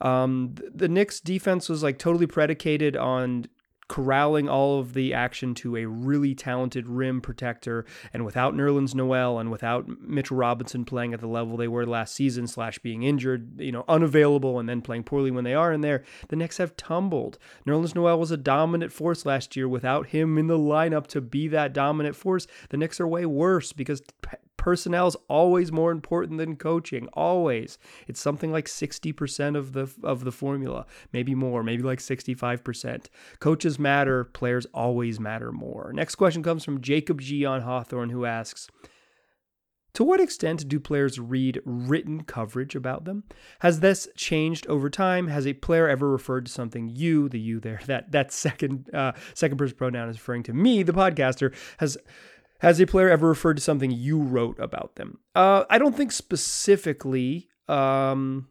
Um, 0.00 0.54
the 0.72 0.88
Knicks 0.88 1.18
defense 1.18 1.68
was 1.68 1.82
like 1.82 1.98
totally 1.98 2.26
predicated 2.26 2.96
on 2.96 3.46
corralling 3.88 4.48
all 4.48 4.80
of 4.80 4.94
the 4.94 5.12
action 5.12 5.54
to 5.54 5.76
a 5.76 5.86
really 5.86 6.34
talented 6.34 6.86
rim 6.86 7.20
protector. 7.20 7.84
And 8.12 8.24
without 8.24 8.54
Nerlens 8.54 8.94
Noel 8.94 9.38
and 9.38 9.50
without 9.50 9.86
Mitchell 10.00 10.36
Robinson 10.36 10.84
playing 10.84 11.14
at 11.14 11.20
the 11.20 11.26
level 11.26 11.56
they 11.56 11.68
were 11.68 11.86
last 11.86 12.14
season, 12.14 12.46
slash 12.46 12.78
being 12.78 13.02
injured, 13.02 13.60
you 13.60 13.72
know, 13.72 13.84
unavailable 13.88 14.58
and 14.58 14.68
then 14.68 14.80
playing 14.80 15.04
poorly 15.04 15.30
when 15.30 15.44
they 15.44 15.54
are 15.54 15.72
in 15.72 15.80
there, 15.80 16.04
the 16.28 16.36
Knicks 16.36 16.58
have 16.58 16.76
tumbled. 16.76 17.38
Nerlens 17.66 17.94
Noel 17.94 18.18
was 18.18 18.30
a 18.30 18.36
dominant 18.36 18.92
force 18.92 19.26
last 19.26 19.56
year. 19.56 19.68
Without 19.68 20.08
him 20.08 20.38
in 20.38 20.46
the 20.46 20.58
lineup 20.58 21.06
to 21.08 21.20
be 21.20 21.48
that 21.48 21.72
dominant 21.72 22.16
force, 22.16 22.46
the 22.70 22.76
Knicks 22.76 23.00
are 23.00 23.08
way 23.08 23.26
worse 23.26 23.72
because 23.72 24.02
personnel 24.64 25.06
is 25.06 25.16
always 25.28 25.70
more 25.70 25.92
important 25.92 26.38
than 26.38 26.56
coaching. 26.56 27.06
Always. 27.12 27.76
It's 28.08 28.18
something 28.18 28.50
like 28.50 28.64
60% 28.64 29.58
of 29.58 29.74
the 29.74 29.92
of 30.02 30.24
the 30.24 30.32
formula, 30.32 30.86
maybe 31.12 31.34
more, 31.34 31.62
maybe 31.62 31.82
like 31.82 31.98
65%. 31.98 33.08
Coaches 33.40 33.78
matter, 33.78 34.24
players 34.24 34.66
always 34.72 35.20
matter 35.20 35.52
more. 35.52 35.92
Next 35.92 36.14
question 36.14 36.42
comes 36.42 36.64
from 36.64 36.80
Jacob 36.80 37.20
G 37.20 37.44
on 37.44 37.60
Hawthorne 37.60 38.08
who 38.08 38.24
asks 38.24 38.70
to 39.94 40.02
what 40.02 40.20
extent 40.20 40.68
do 40.68 40.80
players 40.80 41.20
read 41.20 41.60
written 41.64 42.24
coverage 42.24 42.74
about 42.74 43.04
them? 43.04 43.22
Has 43.60 43.78
this 43.78 44.08
changed 44.16 44.66
over 44.66 44.90
time? 44.90 45.28
Has 45.28 45.46
a 45.46 45.52
player 45.52 45.88
ever 45.88 46.10
referred 46.10 46.46
to 46.46 46.52
something 46.52 46.88
you, 46.88 47.28
the 47.28 47.38
you 47.38 47.60
there, 47.60 47.80
that 47.86 48.10
that 48.10 48.32
second 48.32 48.92
uh, 48.92 49.12
second 49.34 49.56
person 49.56 49.76
pronoun 49.76 50.08
is 50.08 50.16
referring 50.16 50.42
to 50.44 50.52
me, 50.52 50.82
the 50.82 50.92
podcaster, 50.92 51.54
has 51.78 51.96
has 52.60 52.80
a 52.80 52.86
player 52.86 53.10
ever 53.10 53.28
referred 53.28 53.54
to 53.54 53.62
something 53.62 53.90
you 53.90 54.20
wrote 54.20 54.58
about 54.58 54.96
them? 54.96 55.18
Uh, 55.34 55.64
I 55.68 55.78
don't 55.78 55.96
think 55.96 56.12
specifically. 56.12 57.48
Um, 57.68 58.48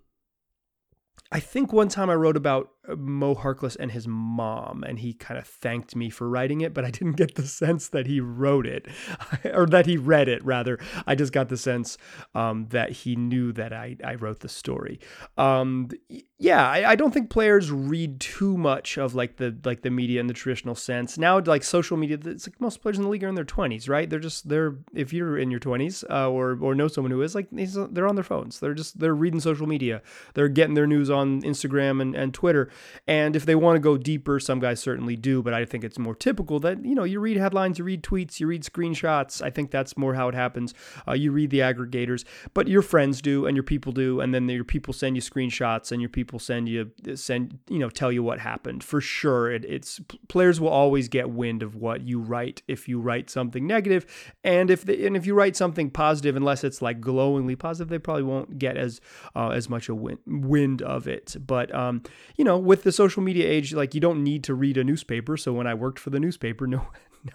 I 1.32 1.40
think 1.40 1.74
one 1.74 1.90
time 1.90 2.10
I 2.10 2.16
wrote 2.16 2.38
about 2.38 2.70
Mo 2.98 3.36
Harkless 3.36 3.78
and 3.80 3.92
his 3.92 4.08
mom, 4.08 4.84
and 4.84 5.00
he 5.00 5.14
kind 5.14 5.38
of 5.38 5.48
thanked 5.48 5.96
me 5.96 6.10
for 6.10 6.28
writing 6.28 6.62
it, 6.62 6.74
but 6.74 6.84
I 6.84 6.92
didn't 6.92 7.14
get 7.14 7.36
the 7.36 7.48
sense 7.48 7.88
that 7.90 8.08
he 8.08 8.20
wrote 8.20 8.66
it 8.66 8.88
or 9.54 9.66
that 9.68 9.86
he 9.86 9.98
read 9.98 10.28
it, 10.28 10.44
rather. 10.44 10.80
I 11.08 11.16
just 11.16 11.34
got 11.34 11.50
the 11.50 11.58
sense 11.58 11.98
um, 12.36 12.68
that 12.70 12.92
he 12.92 13.16
knew 13.16 13.52
that 13.54 13.74
I, 13.74 13.98
I 14.04 14.16
wrote 14.16 14.42
the 14.42 14.50
story. 14.50 15.00
Um, 15.38 15.90
yeah, 16.38 16.68
I, 16.68 16.92
I, 16.92 16.96
don't 16.96 17.14
think 17.14 17.30
players 17.30 17.72
read 17.72 18.20
too 18.20 18.58
much 18.58 18.98
of 18.98 19.16
like 19.16 19.38
the 19.38 19.58
like 19.64 19.82
the 19.82 19.90
media 19.90 20.20
in 20.20 20.28
the 20.28 20.34
traditional 20.34 20.76
sense. 20.76 21.18
Now, 21.18 21.40
like 21.40 21.64
social 21.64 21.96
media, 21.96 22.18
it's 22.26 22.48
like 22.48 22.60
most 22.60 22.82
players 22.82 22.98
in 22.98 23.04
the 23.04 23.10
league 23.10 23.24
are 23.24 23.30
in 23.30 23.36
their 23.36 23.46
20s, 23.46 23.88
right? 23.88 24.10
They're 24.10 24.20
just, 24.20 24.50
they're, 24.50 24.76
if 24.94 25.14
you're 25.14 25.38
in 25.38 25.52
your 25.52 25.60
20s 25.60 26.04
uh, 26.10 26.30
or, 26.30 26.58
or 26.62 26.76
know 26.76 26.88
someone 26.88 27.12
who 27.12 27.22
is, 27.22 27.34
like, 27.34 27.48
they're 27.52 28.08
on 28.08 28.16
their 28.16 28.24
phones. 28.24 28.60
They're 28.60 28.74
just, 28.74 29.00
they're 29.00 29.16
reading 29.16 29.40
social 29.40 29.68
media. 29.68 30.02
They're 30.34 30.50
getting 30.50 30.74
their 30.74 30.88
news 30.88 31.10
on 31.10 31.42
Instagram 31.44 32.02
and, 32.02 32.16
and 32.16 32.34
Twitter 32.34 32.70
and 33.08 33.36
if 33.36 33.46
they 33.46 33.56
want 33.56 33.76
to 33.76 33.80
go 33.80 33.98
deeper, 33.98 34.40
some 34.40 34.60
guys 34.60 34.80
certainly 34.80 35.16
do, 35.16 35.42
but 35.42 35.54
I 35.54 35.66
think 35.66 35.84
it's 35.84 36.00
more 36.00 36.16
typical 36.16 36.60
that, 36.62 36.84
you 36.86 36.96
know, 36.96 37.04
you 37.04 37.20
read 37.20 37.38
headlines, 37.38 37.78
you 37.78 37.86
read 37.86 38.04
tweets, 38.04 38.40
you 38.40 38.48
read 38.48 38.64
screenshots. 38.64 39.42
I 39.42 39.50
think 39.50 39.72
that's 39.72 39.98
more 39.98 40.14
how 40.14 40.28
it 40.28 40.36
happens. 40.36 40.74
Uh, 41.08 41.14
you 41.14 41.32
read 41.32 41.50
the 41.50 41.60
aggregators, 41.60 42.24
but 42.54 42.68
your 42.68 42.82
friends 42.82 43.22
do 43.22 43.46
and 43.46 43.56
your 43.56 43.64
people 43.64 43.92
do, 43.92 44.20
and 44.20 44.34
then 44.34 44.48
your 44.50 44.64
people 44.64 44.94
send 44.94 45.16
you 45.16 45.22
screenshots 45.22 45.92
and 45.92 46.02
your 46.02 46.10
people 46.10 46.40
send 46.40 46.70
you, 46.70 46.92
send, 47.16 47.60
you 47.70 47.80
know, 47.80 47.90
tell 47.90 48.12
you 48.12 48.24
what 48.24 48.40
happened. 48.40 48.84
For 48.84 49.02
sure, 49.02 49.52
it, 49.52 49.66
it's 49.66 50.00
players 50.28 50.60
will 50.60 50.70
always 50.70 51.08
get 51.08 51.30
wind 51.30 51.64
of 51.64 51.76
what 51.76 52.02
you 52.02 52.20
write 52.20 52.62
if 52.68 52.88
you 52.88 53.00
write 53.00 53.30
something 53.30 53.66
negative, 53.68 54.06
and 54.44 54.70
if 54.70 54.86
they, 54.86 55.06
and 55.06 55.16
if 55.16 55.26
you 55.26 55.34
write 55.34 55.56
something 55.56 55.90
positive, 55.90 56.36
unless 56.36 56.64
it's 56.64 56.82
like 56.82 57.02
glowingly 57.02 57.56
positive, 57.56 57.90
they 57.90 58.00
probably 58.00 58.24
won't 58.24 58.58
get 58.58 58.78
as 58.78 59.02
uh, 59.36 59.50
as 59.50 59.70
much 59.70 59.90
a 59.90 59.96
wind, 59.96 60.20
wind 60.26 60.82
of 60.82 61.08
it. 61.08 61.36
But 61.46 61.74
um, 61.74 62.04
you 62.36 62.44
know, 62.44 62.58
with 62.64 62.84
the 62.84 62.92
social 62.92 63.22
media 63.22 63.48
age, 63.48 63.74
like 63.74 63.94
you 63.94 64.02
don't 64.02 64.24
need 64.24 64.44
to 64.46 64.54
read 64.54 64.78
a 64.78 64.84
newspaper. 64.84 65.38
So 65.38 65.54
when 65.54 65.68
I 65.68 65.74
worked 65.74 66.00
for 66.00 66.10
the 66.10 66.20
newspaper, 66.20 66.68
no, 66.68 66.88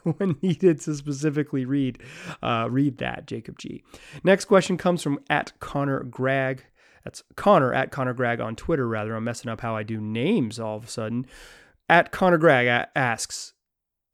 no 0.04 0.12
one 0.12 0.36
needed 0.42 0.80
to 0.82 0.94
specifically 0.94 1.64
read 1.64 2.02
uh, 2.42 2.68
read 2.70 2.98
that. 2.98 3.26
Jacob 3.26 3.58
G. 3.58 3.82
Next 4.24 4.46
question 4.46 4.76
comes 4.76 5.02
from 5.02 5.20
at 5.30 5.52
Connor 5.60 6.02
Gregg. 6.04 6.64
That's 7.04 7.22
Connor 7.36 7.72
at 7.72 7.90
Connor 7.90 8.14
Gregg 8.14 8.40
on 8.40 8.56
Twitter. 8.56 8.86
Rather, 8.88 9.14
I'm 9.14 9.24
messing 9.24 9.50
up 9.50 9.60
how 9.60 9.76
I 9.76 9.82
do 9.82 10.00
names 10.00 10.58
all 10.58 10.76
of 10.76 10.84
a 10.84 10.88
sudden. 10.88 11.26
At 11.88 12.12
Connor 12.12 12.38
Gregg 12.38 12.86
asks, 12.94 13.54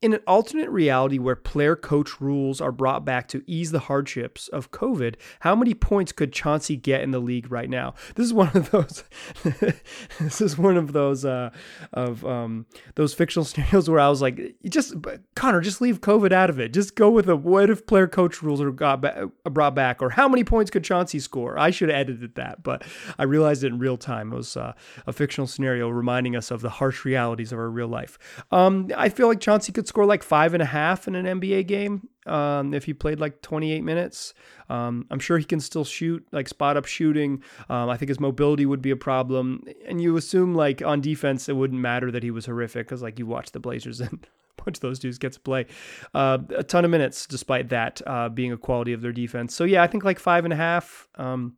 in 0.04 0.12
an 0.12 0.20
alternate 0.26 0.68
reality 0.68 1.18
where 1.18 1.34
player 1.34 1.74
coach 1.74 2.20
rules 2.20 2.60
are 2.60 2.70
brought 2.70 3.06
back 3.06 3.26
to 3.26 3.42
ease 3.46 3.70
the 3.70 3.78
hardships 3.78 4.48
of 4.48 4.70
COVID, 4.70 5.14
how 5.40 5.56
many 5.56 5.72
points 5.72 6.12
could 6.12 6.30
Chauncey 6.30 6.76
get 6.76 7.00
in 7.00 7.10
the 7.10 7.18
league 7.18 7.50
right 7.50 7.70
now? 7.70 7.94
This 8.14 8.26
is 8.26 8.34
one 8.34 8.50
of 8.52 8.70
those. 8.70 9.02
this 10.20 10.42
is 10.42 10.58
one 10.58 10.76
of 10.76 10.92
those 10.92 11.24
uh, 11.24 11.48
of 11.94 12.22
um, 12.26 12.66
those 12.96 13.14
fictional 13.14 13.44
scenarios 13.46 13.88
where 13.88 13.98
I 13.98 14.10
was 14.10 14.20
like, 14.20 14.56
just 14.68 14.94
Connor, 15.34 15.62
just 15.62 15.80
leave 15.80 16.02
COVID 16.02 16.32
out 16.32 16.50
of 16.50 16.60
it. 16.60 16.74
Just 16.74 16.96
go 16.96 17.08
with 17.08 17.26
a 17.26 17.34
what 17.34 17.70
if 17.70 17.86
player 17.86 18.06
coach 18.06 18.42
rules 18.42 18.60
are 18.60 18.72
got 18.72 19.00
ba- 19.00 19.30
brought 19.44 19.74
back, 19.74 20.02
or 20.02 20.10
how 20.10 20.28
many 20.28 20.44
points 20.44 20.70
could 20.70 20.84
Chauncey 20.84 21.18
score? 21.18 21.58
I 21.58 21.70
should 21.70 21.88
have 21.88 21.96
edited 21.96 22.34
that, 22.34 22.62
but 22.62 22.82
I 23.18 23.22
realized 23.22 23.64
it 23.64 23.68
in 23.68 23.78
real 23.78 23.96
time. 23.96 24.34
It 24.34 24.36
was 24.36 24.54
uh, 24.54 24.74
a 25.06 25.14
fictional 25.14 25.46
scenario 25.46 25.88
reminding 25.88 26.36
us 26.36 26.50
of 26.50 26.60
the 26.60 26.68
harsh 26.68 27.06
realities 27.06 27.52
of 27.52 27.58
our 27.58 27.70
real 27.70 27.88
life. 27.88 28.18
Um, 28.50 28.90
I 28.94 29.08
feel 29.08 29.28
like 29.28 29.40
Chauncey 29.40 29.72
could 29.72 29.88
score 29.94 30.06
like 30.06 30.24
five 30.24 30.54
and 30.54 30.62
a 30.62 30.66
half 30.66 31.06
in 31.06 31.14
an 31.14 31.40
NBA 31.40 31.68
game 31.68 32.08
um, 32.26 32.74
if 32.74 32.84
he 32.84 32.92
played 32.92 33.20
like 33.20 33.40
28 33.42 33.84
minutes. 33.84 34.34
Um, 34.68 35.06
I'm 35.08 35.20
sure 35.20 35.38
he 35.38 35.44
can 35.44 35.60
still 35.60 35.84
shoot, 35.84 36.26
like 36.32 36.48
spot 36.48 36.76
up 36.76 36.84
shooting. 36.84 37.44
Um, 37.70 37.88
I 37.88 37.96
think 37.96 38.08
his 38.08 38.18
mobility 38.18 38.66
would 38.66 38.82
be 38.82 38.90
a 38.90 38.96
problem. 38.96 39.62
And 39.86 40.02
you 40.02 40.16
assume 40.16 40.52
like 40.52 40.82
on 40.82 41.00
defense, 41.00 41.48
it 41.48 41.54
wouldn't 41.54 41.80
matter 41.80 42.10
that 42.10 42.24
he 42.24 42.32
was 42.32 42.46
horrific 42.46 42.88
because 42.88 43.02
like 43.02 43.20
you 43.20 43.26
watch 43.26 43.52
the 43.52 43.60
Blazers 43.60 44.00
and 44.06 44.26
bunch 44.64 44.78
of 44.78 44.80
those 44.80 44.98
dudes 44.98 45.18
get 45.18 45.32
to 45.32 45.40
play 45.40 45.66
uh, 46.14 46.38
a 46.56 46.62
ton 46.64 46.84
of 46.84 46.90
minutes 46.90 47.26
despite 47.26 47.68
that 47.68 48.00
uh, 48.06 48.28
being 48.28 48.52
a 48.52 48.56
quality 48.56 48.92
of 48.92 49.00
their 49.00 49.12
defense. 49.12 49.54
So 49.54 49.62
yeah, 49.62 49.84
I 49.84 49.86
think 49.86 50.04
like 50.04 50.18
five 50.18 50.44
and 50.44 50.52
a 50.52 50.56
half. 50.56 51.08
Um, 51.14 51.56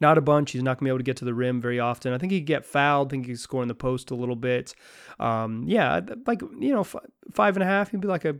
not 0.00 0.18
a 0.18 0.20
bunch. 0.20 0.52
He's 0.52 0.62
not 0.62 0.78
going 0.78 0.78
to 0.78 0.84
be 0.84 0.90
able 0.90 0.98
to 0.98 1.04
get 1.04 1.16
to 1.18 1.24
the 1.24 1.34
rim 1.34 1.60
very 1.60 1.80
often. 1.80 2.12
I 2.12 2.18
think 2.18 2.32
he 2.32 2.40
could 2.40 2.46
get 2.46 2.66
fouled. 2.66 3.08
I 3.08 3.10
think 3.10 3.26
he 3.26 3.32
could 3.32 3.40
score 3.40 3.62
in 3.62 3.68
the 3.68 3.74
post 3.74 4.10
a 4.10 4.14
little 4.14 4.36
bit. 4.36 4.74
Um, 5.18 5.64
yeah, 5.66 6.00
like, 6.26 6.40
you 6.40 6.72
know, 6.72 6.80
f- 6.80 6.96
five 7.32 7.56
and 7.56 7.62
a 7.62 7.66
half, 7.66 7.90
he'd 7.90 8.00
be 8.00 8.08
like 8.08 8.24
a 8.24 8.36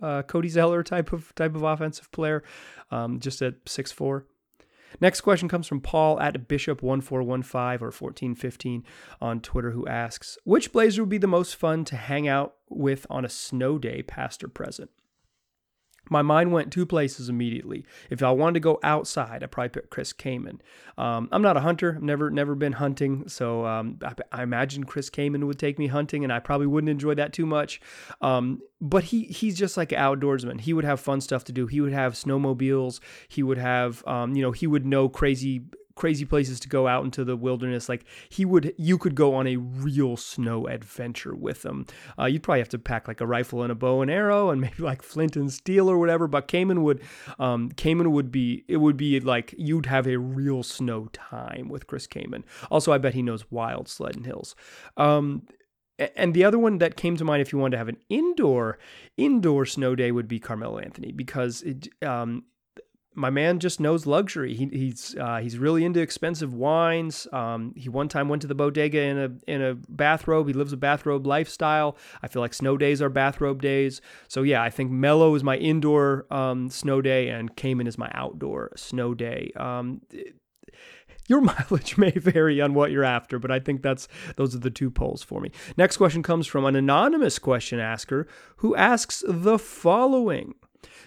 uh, 0.00 0.22
Cody 0.22 0.48
Zeller 0.48 0.82
type 0.82 1.12
of 1.12 1.34
type 1.34 1.54
of 1.54 1.62
offensive 1.62 2.10
player, 2.12 2.42
um, 2.90 3.20
just 3.20 3.42
at 3.42 3.54
six 3.66 3.90
four. 3.90 4.26
Next 5.00 5.22
question 5.22 5.48
comes 5.48 5.66
from 5.66 5.80
Paul 5.80 6.20
at 6.20 6.48
Bishop1415 6.48 7.80
or 7.80 7.90
1415 7.90 8.84
on 9.20 9.40
Twitter, 9.40 9.70
who 9.70 9.86
asks 9.86 10.38
Which 10.44 10.72
Blazer 10.72 11.02
would 11.02 11.08
be 11.08 11.18
the 11.18 11.26
most 11.26 11.56
fun 11.56 11.84
to 11.86 11.96
hang 11.96 12.28
out 12.28 12.54
with 12.68 13.06
on 13.08 13.24
a 13.24 13.28
snow 13.28 13.78
day, 13.78 14.02
past 14.02 14.44
or 14.44 14.48
present? 14.48 14.90
My 16.10 16.22
mind 16.22 16.52
went 16.52 16.72
two 16.72 16.84
places 16.84 17.28
immediately. 17.28 17.84
If 18.10 18.22
I 18.22 18.30
wanted 18.32 18.54
to 18.54 18.60
go 18.60 18.78
outside, 18.82 19.42
I 19.42 19.46
probably 19.46 19.70
pick 19.70 19.90
Chris 19.90 20.12
Kaman. 20.12 20.60
Um, 20.98 21.28
I'm 21.32 21.42
not 21.42 21.56
a 21.56 21.60
hunter. 21.60 21.94
I've 21.96 22.02
never 22.02 22.30
never 22.30 22.54
been 22.54 22.72
hunting, 22.72 23.28
so 23.28 23.64
um, 23.64 23.98
I, 24.02 24.14
I, 24.30 24.42
imagine 24.42 24.84
Chris 24.84 25.08
Kaman 25.08 25.46
would 25.46 25.58
take 25.58 25.78
me 25.78 25.86
hunting, 25.86 26.24
and 26.24 26.32
I 26.32 26.38
probably 26.40 26.66
wouldn't 26.66 26.90
enjoy 26.90 27.14
that 27.14 27.32
too 27.32 27.46
much. 27.46 27.80
Um, 28.20 28.60
but 28.80 29.04
he 29.04 29.24
he's 29.24 29.56
just 29.56 29.76
like 29.76 29.92
an 29.92 29.98
outdoorsman. 29.98 30.60
He 30.60 30.72
would 30.72 30.84
have 30.84 31.00
fun 31.00 31.20
stuff 31.20 31.44
to 31.44 31.52
do. 31.52 31.66
He 31.66 31.80
would 31.80 31.92
have 31.92 32.14
snowmobiles. 32.14 33.00
He 33.28 33.42
would 33.42 33.58
have 33.58 34.06
um, 34.06 34.34
you 34.34 34.42
know 34.42 34.52
he 34.52 34.66
would 34.66 34.84
know 34.84 35.08
crazy 35.08 35.62
crazy 35.94 36.24
places 36.24 36.60
to 36.60 36.68
go 36.68 36.86
out 36.86 37.04
into 37.04 37.24
the 37.24 37.36
wilderness. 37.36 37.88
Like 37.88 38.04
he 38.28 38.44
would, 38.44 38.74
you 38.78 38.98
could 38.98 39.14
go 39.14 39.34
on 39.34 39.46
a 39.46 39.56
real 39.56 40.16
snow 40.16 40.66
adventure 40.66 41.34
with 41.34 41.64
him. 41.64 41.86
Uh, 42.18 42.26
you'd 42.26 42.42
probably 42.42 42.60
have 42.60 42.68
to 42.70 42.78
pack 42.78 43.08
like 43.08 43.20
a 43.20 43.26
rifle 43.26 43.62
and 43.62 43.72
a 43.72 43.74
bow 43.74 44.02
and 44.02 44.10
arrow 44.10 44.50
and 44.50 44.60
maybe 44.60 44.82
like 44.82 45.02
flint 45.02 45.36
and 45.36 45.52
steel 45.52 45.90
or 45.90 45.98
whatever. 45.98 46.26
But 46.26 46.48
Kaman 46.48 46.82
would, 46.82 47.02
um, 47.38 47.70
Kaman 47.70 48.12
would 48.12 48.30
be, 48.30 48.64
it 48.68 48.78
would 48.78 48.96
be 48.96 49.20
like 49.20 49.54
you'd 49.56 49.86
have 49.86 50.06
a 50.06 50.18
real 50.18 50.62
snow 50.62 51.08
time 51.12 51.68
with 51.68 51.86
Chris 51.86 52.06
Kaman 52.06 52.44
Also, 52.70 52.92
I 52.92 52.98
bet 52.98 53.14
he 53.14 53.22
knows 53.22 53.50
wild 53.50 53.88
sledding 53.88 54.24
hills. 54.24 54.54
Um, 54.96 55.46
and 56.16 56.34
the 56.34 56.44
other 56.44 56.58
one 56.58 56.78
that 56.78 56.96
came 56.96 57.16
to 57.16 57.24
mind, 57.24 57.42
if 57.42 57.52
you 57.52 57.58
wanted 57.58 57.72
to 57.72 57.78
have 57.78 57.88
an 57.88 57.98
indoor 58.08 58.78
indoor 59.16 59.66
snow 59.66 59.94
day, 59.94 60.10
would 60.10 60.28
be 60.28 60.40
Carmelo 60.40 60.78
Anthony 60.78 61.12
because 61.12 61.62
it, 61.62 61.88
um, 62.02 62.44
my 63.14 63.30
man 63.30 63.58
just 63.58 63.80
knows 63.80 64.06
luxury. 64.06 64.54
He, 64.54 64.66
he's 64.66 65.14
uh, 65.18 65.38
he's 65.38 65.58
really 65.58 65.84
into 65.84 66.00
expensive 66.00 66.54
wines. 66.54 67.26
Um, 67.32 67.74
he 67.76 67.88
one 67.88 68.08
time 68.08 68.28
went 68.28 68.42
to 68.42 68.48
the 68.48 68.54
bodega 68.54 69.00
in 69.00 69.18
a 69.18 69.30
in 69.46 69.62
a 69.62 69.74
bathrobe. 69.88 70.48
He 70.48 70.54
lives 70.54 70.72
a 70.72 70.76
bathrobe 70.76 71.26
lifestyle. 71.26 71.96
I 72.22 72.28
feel 72.28 72.42
like 72.42 72.54
snow 72.54 72.76
days 72.76 73.02
are 73.02 73.08
bathrobe 73.08 73.60
days. 73.60 74.00
So 74.28 74.42
yeah, 74.42 74.62
I 74.62 74.70
think 74.70 74.90
Melo 74.90 75.34
is 75.34 75.44
my 75.44 75.56
indoor 75.56 76.26
um, 76.30 76.70
snow 76.70 77.02
day, 77.02 77.28
and 77.28 77.54
Kaman 77.56 77.86
is 77.86 77.98
my 77.98 78.10
outdoor 78.14 78.72
snow 78.76 79.14
day. 79.14 79.52
Um, 79.56 80.00
your 81.28 81.40
mileage 81.70 81.96
may 81.96 82.10
vary 82.10 82.60
on 82.60 82.74
what 82.74 82.90
you're 82.90 83.04
after, 83.04 83.38
but 83.38 83.50
I 83.50 83.60
think 83.60 83.82
that's 83.82 84.08
those 84.36 84.54
are 84.54 84.60
the 84.60 84.70
two 84.70 84.90
poles 84.90 85.22
for 85.22 85.40
me. 85.40 85.50
Next 85.76 85.96
question 85.96 86.22
comes 86.22 86.46
from 86.46 86.64
an 86.64 86.76
anonymous 86.76 87.38
question 87.38 87.78
asker 87.78 88.26
who 88.56 88.74
asks 88.76 89.22
the 89.26 89.58
following. 89.58 90.54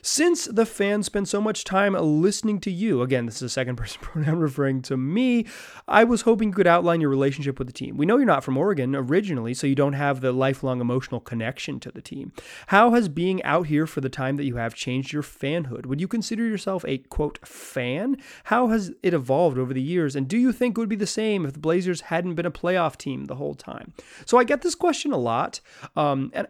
Since 0.07 0.45
the 0.45 0.67
fans 0.67 1.07
spend 1.07 1.27
so 1.27 1.41
much 1.41 1.63
time 1.63 1.93
listening 1.93 2.59
to 2.59 2.69
you, 2.69 3.01
again, 3.01 3.25
this 3.25 3.37
is 3.37 3.41
a 3.41 3.49
second 3.49 3.77
person 3.77 3.97
pronoun 4.01 4.37
referring 4.37 4.83
to 4.83 4.95
me, 4.95 5.47
I 5.87 6.03
was 6.03 6.21
hoping 6.21 6.49
you 6.49 6.53
could 6.53 6.67
outline 6.67 7.01
your 7.01 7.09
relationship 7.09 7.57
with 7.57 7.65
the 7.65 7.73
team. 7.73 7.97
We 7.97 8.05
know 8.05 8.17
you're 8.17 8.27
not 8.27 8.43
from 8.43 8.55
Oregon 8.55 8.95
originally, 8.95 9.55
so 9.55 9.65
you 9.65 9.73
don't 9.73 9.93
have 9.93 10.21
the 10.21 10.31
lifelong 10.31 10.79
emotional 10.79 11.19
connection 11.19 11.79
to 11.79 11.91
the 11.91 12.03
team. 12.03 12.33
How 12.67 12.91
has 12.91 13.09
being 13.09 13.41
out 13.41 13.65
here 13.65 13.87
for 13.87 13.99
the 13.99 14.07
time 14.07 14.35
that 14.35 14.45
you 14.45 14.57
have 14.57 14.75
changed 14.75 15.11
your 15.11 15.23
fanhood? 15.23 15.87
Would 15.87 15.99
you 15.99 16.07
consider 16.07 16.45
yourself 16.45 16.85
a 16.87 16.99
quote 16.99 17.39
fan? 17.43 18.17
How 18.43 18.67
has 18.67 18.93
it 19.01 19.15
evolved 19.15 19.57
over 19.57 19.73
the 19.73 19.81
years? 19.81 20.15
And 20.15 20.27
do 20.27 20.37
you 20.37 20.51
think 20.51 20.77
it 20.77 20.81
would 20.81 20.87
be 20.87 20.95
the 20.95 21.07
same 21.07 21.47
if 21.47 21.53
the 21.53 21.59
Blazers 21.59 22.01
hadn't 22.01 22.35
been 22.35 22.45
a 22.45 22.51
playoff 22.51 22.95
team 22.95 23.25
the 23.25 23.35
whole 23.35 23.55
time? 23.55 23.91
So 24.27 24.37
I 24.37 24.43
get 24.43 24.61
this 24.61 24.75
question 24.75 25.11
a 25.13 25.17
lot. 25.17 25.61
Um, 25.95 26.29
and 26.35 26.45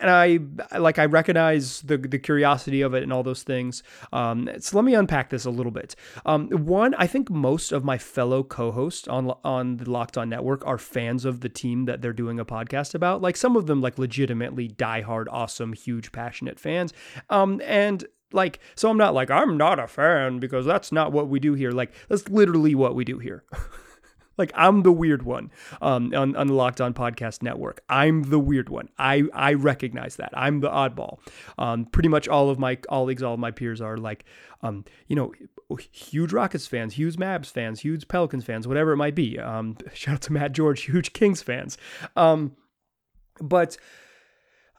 and 0.00 0.10
I 0.10 0.38
like 0.78 0.98
I 0.98 1.06
recognize 1.06 1.80
the 1.82 1.98
the 1.98 2.18
curiosity 2.18 2.82
of 2.82 2.94
it 2.94 3.02
and 3.02 3.12
all 3.12 3.22
those 3.22 3.42
things. 3.42 3.82
Um, 4.12 4.48
so 4.58 4.76
let 4.76 4.84
me 4.84 4.94
unpack 4.94 5.30
this 5.30 5.44
a 5.44 5.50
little 5.50 5.72
bit. 5.72 5.94
Um, 6.26 6.48
one, 6.48 6.94
I 6.94 7.06
think 7.06 7.30
most 7.30 7.72
of 7.72 7.84
my 7.84 7.98
fellow 7.98 8.42
co-hosts 8.42 9.08
on 9.08 9.32
on 9.44 9.78
the 9.78 9.90
Locked 9.90 10.18
On 10.18 10.28
Network 10.28 10.66
are 10.66 10.78
fans 10.78 11.24
of 11.24 11.40
the 11.40 11.48
team 11.48 11.84
that 11.86 12.02
they're 12.02 12.12
doing 12.12 12.38
a 12.38 12.44
podcast 12.44 12.94
about. 12.94 13.22
Like 13.22 13.36
some 13.36 13.56
of 13.56 13.66
them, 13.66 13.80
like 13.80 13.98
legitimately 13.98 14.68
diehard, 14.68 15.26
awesome, 15.30 15.72
huge, 15.72 16.12
passionate 16.12 16.58
fans. 16.58 16.92
Um, 17.30 17.60
and 17.64 18.04
like 18.32 18.60
so, 18.74 18.90
I'm 18.90 18.98
not 18.98 19.14
like 19.14 19.30
I'm 19.30 19.56
not 19.56 19.78
a 19.78 19.86
fan 19.86 20.38
because 20.38 20.66
that's 20.66 20.92
not 20.92 21.12
what 21.12 21.28
we 21.28 21.40
do 21.40 21.54
here. 21.54 21.70
Like 21.70 21.92
that's 22.08 22.28
literally 22.28 22.74
what 22.74 22.94
we 22.94 23.04
do 23.04 23.18
here. 23.18 23.44
Like 24.38 24.52
I'm 24.54 24.82
the 24.82 24.92
weird 24.92 25.24
one 25.24 25.50
um, 25.82 26.14
on, 26.14 26.36
on 26.36 26.46
the 26.46 26.54
Locked 26.54 26.80
On 26.80 26.94
Podcast 26.94 27.42
Network. 27.42 27.82
I'm 27.88 28.22
the 28.24 28.38
weird 28.38 28.68
one. 28.68 28.88
I 28.98 29.24
I 29.34 29.54
recognize 29.54 30.16
that. 30.16 30.30
I'm 30.32 30.60
the 30.60 30.70
oddball. 30.70 31.18
Um, 31.58 31.84
pretty 31.84 32.08
much 32.08 32.28
all 32.28 32.48
of 32.48 32.58
my 32.58 32.76
colleagues, 32.76 33.22
all 33.22 33.34
of 33.34 33.40
my 33.40 33.50
peers 33.50 33.80
are 33.80 33.96
like, 33.96 34.24
um, 34.62 34.84
you 35.08 35.16
know, 35.16 35.32
huge 35.92 36.32
Rockets 36.32 36.66
fans, 36.66 36.94
huge 36.94 37.16
Mavs 37.16 37.50
fans, 37.50 37.80
huge 37.80 38.08
Pelicans 38.08 38.44
fans, 38.44 38.66
whatever 38.66 38.92
it 38.92 38.96
might 38.96 39.14
be. 39.14 39.38
Um, 39.38 39.76
shout 39.92 40.14
out 40.14 40.22
to 40.22 40.32
Matt 40.32 40.52
George, 40.52 40.82
huge 40.82 41.12
Kings 41.12 41.42
fans. 41.42 41.76
Um, 42.16 42.56
but 43.40 43.76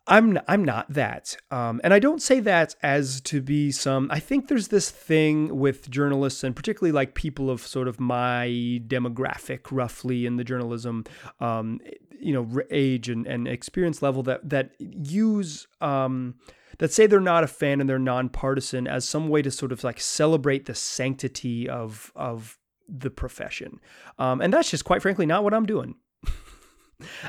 I'm 0.08 0.40
I'm 0.48 0.64
not 0.66 0.92
that, 0.94 1.38
um, 1.52 1.80
and 1.84 1.94
I 1.94 2.00
don't 2.00 2.22
say 2.22 2.40
that 2.40 2.76
as 2.82 3.22
to 3.22 3.42
be 3.42 3.72
some. 3.72 4.10
I 4.12 4.20
think 4.20 4.48
there's 4.48 4.70
this 4.70 4.90
thing 4.90 5.60
with 5.60 5.90
journalists, 5.90 6.44
and 6.44 6.56
particularly 6.56 6.92
like 6.92 7.14
people 7.14 7.50
of 7.50 7.66
sort 7.66 7.88
of 7.88 8.00
my 8.00 8.48
demographic, 8.88 9.68
roughly 9.72 10.26
in 10.26 10.38
the 10.38 10.44
journalism, 10.44 11.06
um, 11.40 11.80
you 12.20 12.34
know, 12.34 12.62
age 12.72 13.10
and, 13.10 13.28
and 13.28 13.48
experience 13.48 14.02
level 14.02 14.24
that 14.24 14.50
that 14.50 14.72
use. 14.80 15.68
Um, 15.82 16.36
that 16.80 16.94
say 16.94 17.08
they're 17.08 17.20
not 17.20 17.44
a 17.44 17.48
fan 17.48 17.82
and 17.82 17.90
they're 17.90 18.00
nonpartisan 18.00 18.88
as 18.88 19.04
some 19.08 19.28
way 19.28 19.42
to 19.42 19.52
sort 19.52 19.74
of 19.74 19.84
like 19.84 20.00
celebrate 20.00 20.66
the 20.66 20.74
sanctity 20.74 21.68
of 21.68 22.12
of 22.16 22.58
the 22.88 23.10
profession, 23.10 23.80
um, 24.18 24.42
and 24.42 24.54
that's 24.54 24.72
just 24.72 24.86
quite 24.86 25.02
frankly 25.02 25.26
not 25.26 25.44
what 25.44 25.54
I'm 25.54 25.66
doing. 25.66 25.96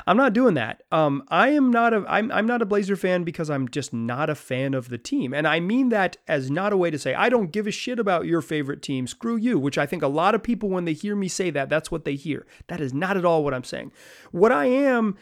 I'm 0.05 0.17
not 0.17 0.33
doing 0.33 0.55
that. 0.55 0.83
Um, 0.91 1.23
I 1.29 1.49
am 1.49 1.71
not 1.71 1.93
a 1.93 2.03
I'm 2.07 2.31
I'm 2.31 2.45
not 2.45 2.61
a 2.61 2.65
Blazer 2.65 2.95
fan 2.95 3.23
because 3.23 3.49
I'm 3.49 3.69
just 3.69 3.93
not 3.93 4.29
a 4.29 4.35
fan 4.35 4.73
of 4.73 4.89
the 4.89 4.97
team, 4.97 5.33
and 5.33 5.47
I 5.47 5.59
mean 5.59 5.89
that 5.89 6.17
as 6.27 6.51
not 6.51 6.73
a 6.73 6.77
way 6.77 6.91
to 6.91 6.99
say 6.99 7.13
I 7.13 7.29
don't 7.29 7.51
give 7.51 7.67
a 7.67 7.71
shit 7.71 7.99
about 7.99 8.25
your 8.25 8.41
favorite 8.41 8.81
team. 8.81 9.07
Screw 9.07 9.37
you, 9.37 9.57
which 9.57 9.77
I 9.77 9.85
think 9.85 10.03
a 10.03 10.07
lot 10.07 10.35
of 10.35 10.43
people 10.43 10.69
when 10.69 10.85
they 10.85 10.93
hear 10.93 11.15
me 11.15 11.27
say 11.27 11.49
that, 11.51 11.69
that's 11.69 11.91
what 11.91 12.05
they 12.05 12.15
hear. 12.15 12.45
That 12.67 12.81
is 12.81 12.93
not 12.93 13.17
at 13.17 13.25
all 13.25 13.43
what 13.43 13.53
I'm 13.53 13.63
saying. 13.63 13.91
What 14.31 14.51
I 14.51 14.65
am 14.65 15.17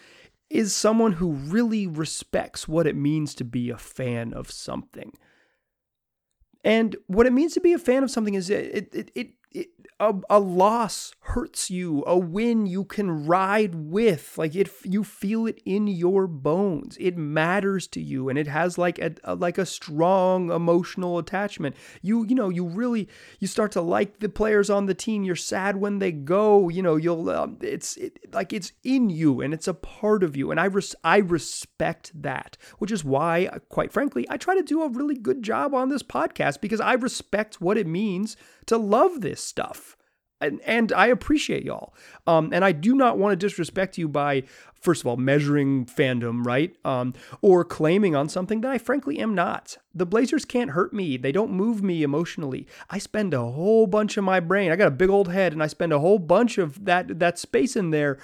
is 0.49 0.75
someone 0.75 1.13
who 1.13 1.31
really 1.31 1.85
respects 1.85 2.67
what 2.67 2.88
it 2.88 2.95
means 2.95 3.35
to 3.35 3.43
be 3.43 3.69
a 3.69 3.77
fan 3.77 4.33
of 4.33 4.49
something. 4.49 5.13
And 6.63 6.95
what 7.07 7.27
it 7.27 7.33
means 7.33 7.53
to 7.53 7.62
be 7.62 7.73
a 7.73 7.79
fan 7.79 8.03
of 8.03 8.12
something 8.12 8.33
is 8.33 8.49
it 8.49 8.89
it 8.93 9.12
it, 9.15 9.33
it 9.51 9.67
a, 9.99 10.15
a 10.30 10.39
loss 10.39 11.13
hurts 11.21 11.69
you 11.69 12.04
a 12.08 12.17
win 12.17 12.65
you 12.65 12.86
can 12.86 13.25
ride 13.25 13.75
with. 13.75 14.38
Like 14.38 14.56
it 14.56 14.69
you 14.84 15.04
feel 15.04 15.45
it 15.45 15.62
in 15.65 15.88
your 15.88 16.28
bones. 16.28 16.97
It 16.99 17.17
matters 17.17 17.88
to 17.88 18.02
you 18.02 18.30
and 18.30 18.39
it 18.39 18.47
has 18.47 18.78
like 18.78 18.97
a, 18.99 19.13
a, 19.23 19.36
like 19.36 19.58
a 19.58 19.65
strong 19.65 20.52
emotional 20.52 21.17
attachment. 21.17 21.75
You 22.02 22.25
you 22.25 22.36
know 22.36 22.49
you 22.49 22.65
really 22.65 23.10
you 23.39 23.47
start 23.47 23.71
to 23.73 23.82
like 23.82 24.19
the 24.19 24.30
players 24.30 24.69
on 24.69 24.86
the 24.86 24.93
team. 24.93 25.23
You're 25.23 25.36
sad 25.36 25.75
when 25.75 25.99
they 25.99 26.12
go. 26.12 26.69
You 26.69 26.82
know 26.82 26.95
you'll 26.95 27.30
um, 27.30 27.58
it's 27.62 27.97
it, 27.97 28.34
like 28.34 28.54
it's 28.54 28.71
in 28.84 29.10
you 29.10 29.41
and 29.41 29.54
it's 29.54 29.67
a 29.67 29.73
part 29.73 30.23
of 30.23 30.38
you 30.38 30.52
and 30.52 30.60
I 30.60 30.65
res- 30.65 30.95
I 31.04 31.17
respect 31.17 32.12
that 32.21 32.58
which 32.78 32.91
is 32.91 33.04
why 33.04 33.49
quite 33.69 33.91
frankly 33.91 34.25
I 34.30 34.38
try 34.38 34.56
to 34.56 34.63
do 34.63 34.82
a 34.82 34.89
really 34.89 35.15
good 35.15 35.43
job 35.43 35.73
on 35.73 35.89
this 35.89 36.04
podcast 36.04 36.62
because 36.62 36.80
I 36.80 36.93
respect 36.93 37.60
what 37.60 37.78
it 37.78 37.88
means 37.88 38.38
to 38.69 38.78
love 38.78 39.21
this 39.21 39.43
stuff. 39.43 39.78
And, 40.41 40.62
and 40.62 40.93
I 40.93 41.08
appreciate 41.08 41.63
y'all. 41.63 41.93
Um, 42.25 42.52
and 42.54 42.63
I 42.63 42.71
do 42.71 42.95
not 42.95 43.17
want 43.17 43.34
to 43.34 43.36
disrespect 43.36 43.97
you 43.97 44.08
by, 44.08 44.43
first 44.73 45.02
of 45.02 45.08
all, 45.08 45.17
measuring 45.17 45.86
fandom, 45.86 46.45
right? 46.45 46.75
Um, 46.86 47.13
or 47.41 47.65
claiming 47.65 48.15
on 48.15 48.30
something 48.30 48.62
that 48.62 48.71
I 48.71 48.78
frankly 48.78 49.19
am 49.19 49.36
not. 49.36 49.78
The 49.93 50.06
Blazers 50.06 50.45
can't 50.45 50.71
hurt 50.71 50.93
me. 50.93 51.17
They 51.17 51.32
don't 51.32 51.52
move 51.52 51.84
me 51.84 52.04
emotionally. 52.04 52.67
I 52.89 52.99
spend 52.99 53.34
a 53.34 53.41
whole 53.41 53.88
bunch 53.88 54.15
of 54.17 54.23
my 54.23 54.39
brain. 54.39 54.71
I 54.71 54.75
got 54.75 54.88
a 54.88 54.91
big 54.91 55.10
old 55.10 55.30
head, 55.30 55.52
and 55.52 55.62
I 55.62 55.67
spend 55.67 55.91
a 55.91 55.99
whole 55.99 56.19
bunch 56.19 56.58
of 56.58 56.86
that 56.86 57.19
that 57.19 57.38
space 57.38 57.75
in 57.75 57.89
there 57.89 58.19